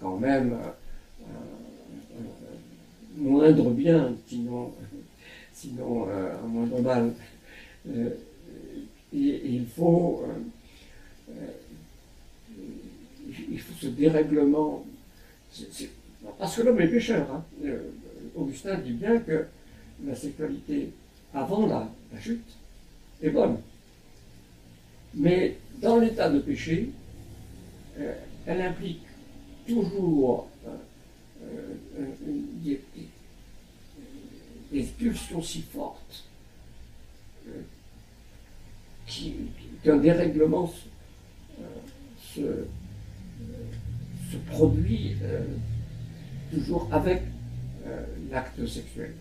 [0.00, 0.56] quand, même
[1.26, 1.42] un,
[3.18, 4.72] moindre bien, sinon,
[5.52, 7.12] sinon euh, un moindre mal.
[7.86, 8.10] Euh,
[9.12, 10.24] il faut
[13.54, 14.84] il faut ce dérèglement.
[16.38, 17.26] parce que l'homme est pécheur.
[17.30, 17.44] Hein.
[18.34, 19.46] Augustin dit bien que
[20.04, 20.90] la sexualité
[21.32, 21.88] avant la,
[22.20, 22.56] chute
[23.22, 23.58] est bonne.
[25.14, 26.90] Mais dans l'état de péché,
[27.98, 28.14] euh,
[28.46, 29.02] elle implique
[29.68, 30.70] toujours euh,
[32.00, 32.06] euh,
[32.64, 32.80] des,
[34.98, 36.24] pulsions si fortes
[39.84, 40.72] qu'un dérèglement
[42.34, 42.64] se,
[44.34, 45.16] se, produit
[46.52, 47.22] toujours avec
[48.30, 49.14] l'acte sexuel.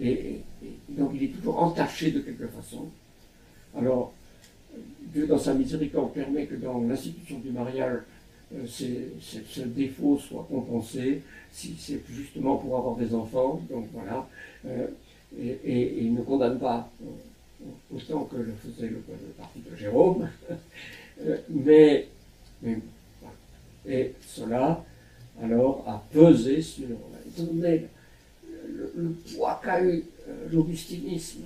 [0.00, 0.40] Et,
[0.88, 2.88] donc il est toujours entaché de quelque façon.
[3.76, 4.12] Alors,
[5.12, 8.00] Dieu dans sa miséricorde permet que dans l'institution du mariage,
[8.54, 11.22] euh, ce défaut soit compensé,
[11.52, 14.26] si c'est justement pour avoir des enfants, donc voilà,
[14.66, 14.86] euh,
[15.38, 19.02] et, il ne condamne pas euh, autant que le faisait le,
[19.36, 20.28] parti de Jérôme,
[21.50, 22.08] mais
[23.86, 24.84] et cela
[25.42, 26.84] alors a pesé sur,
[27.26, 31.44] étant le, poids qu'a eu euh, l'augustinisme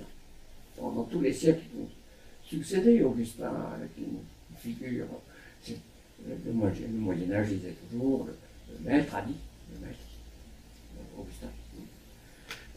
[0.77, 1.89] pendant tous les siècles qui ont
[2.43, 4.19] succédé, Augustin avec une
[4.57, 5.05] figure,
[5.67, 9.35] le, Moyen, Âge disait toujours, le, maître a dit,
[9.73, 9.99] le maître,
[11.17, 11.47] Augustin.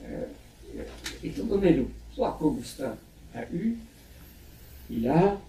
[0.04, 0.24] Euh,
[1.24, 2.96] étant donné le poids qu'Augustin
[3.34, 3.76] a eu,
[4.90, 5.40] il a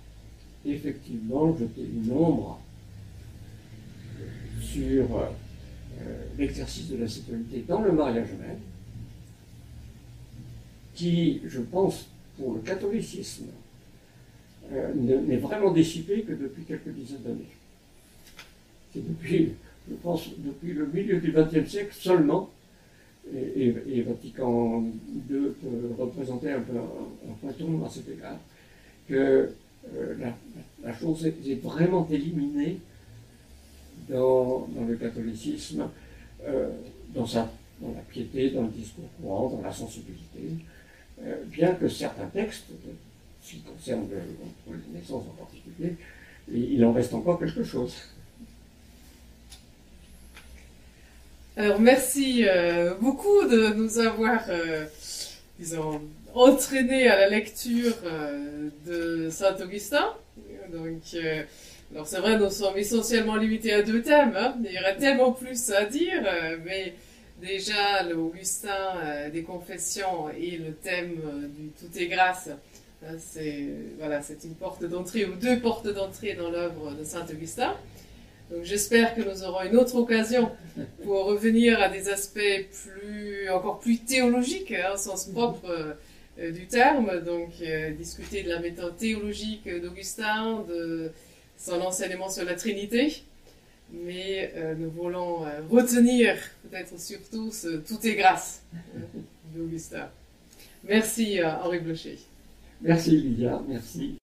[0.65, 2.59] effectivement jeté une ombre
[4.61, 8.59] sur euh, l'exercice de la sexualité dans le mariage même,
[10.93, 13.47] qui, je pense, pour le catholicisme,
[14.71, 17.55] euh, n'est vraiment dissipé que depuis quelques dizaines d'années.
[18.93, 19.53] C'est depuis,
[19.89, 22.49] je pense, depuis le milieu du XXe siècle seulement,
[23.35, 24.85] et, Vatican
[25.29, 28.39] II peut représenter un peu un, tournant à cet égard,
[29.07, 29.49] que
[29.95, 30.15] euh,
[30.83, 32.79] la, chose est, vraiment éliminée
[34.09, 35.89] dans, le catholicisme,
[36.45, 36.69] euh,
[37.13, 37.25] dans,
[37.81, 40.63] la piété, dans le discours courant, dans la sensibilité.
[41.23, 42.65] Euh, bien que certains textes,
[43.41, 44.07] ce qui concerne
[44.67, 45.95] les naissances en particulier,
[46.51, 47.95] il en reste encore quelque chose.
[51.55, 54.41] Alors merci euh, beaucoup de nous avoir,
[55.59, 56.01] disons,
[56.35, 57.95] entraînés à la lecture
[58.85, 60.13] de Saint Augustin.
[60.71, 61.15] Donc,
[61.93, 64.33] alors c'est vrai, nous sommes essentiellement limités à deux thèmes.
[64.35, 64.55] Hein.
[64.63, 66.23] Il y aurait tellement plus à dire,
[66.65, 66.93] mais
[67.41, 72.49] Déjà, l'Augustin euh, des Confessions et le thème euh, du Tout est grâce,
[73.05, 73.67] hein, c'est
[73.99, 77.75] voilà, c'est une porte d'entrée ou deux portes d'entrée dans l'œuvre de Saint Augustin.
[78.49, 80.49] Donc j'espère que nous aurons une autre occasion
[81.03, 82.39] pour revenir à des aspects
[82.71, 85.95] plus, encore plus théologiques, hein, au sens propre
[86.39, 87.19] euh, du terme.
[87.23, 87.51] Donc
[87.99, 91.11] discuter de la méthode théologique d'Augustin, de
[91.57, 93.23] son enseignement sur la Trinité
[93.91, 98.99] mais euh, nous voulons euh, retenir peut-être surtout ce Tout est grâce euh,
[99.55, 100.11] d'Augustin.
[100.83, 102.19] Merci Henri Blocher.
[102.81, 104.17] Merci Lydia, merci.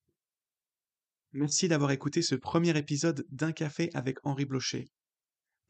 [1.32, 4.88] Merci d'avoir écouté ce premier épisode d'Un café avec Henri Blocher.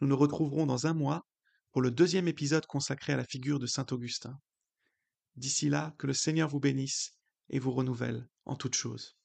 [0.00, 1.26] Nous nous retrouverons dans un mois
[1.72, 4.38] pour le deuxième épisode consacré à la figure de Saint Augustin.
[5.36, 7.16] D'ici là, que le Seigneur vous bénisse
[7.48, 9.16] et vous renouvelle en toutes choses.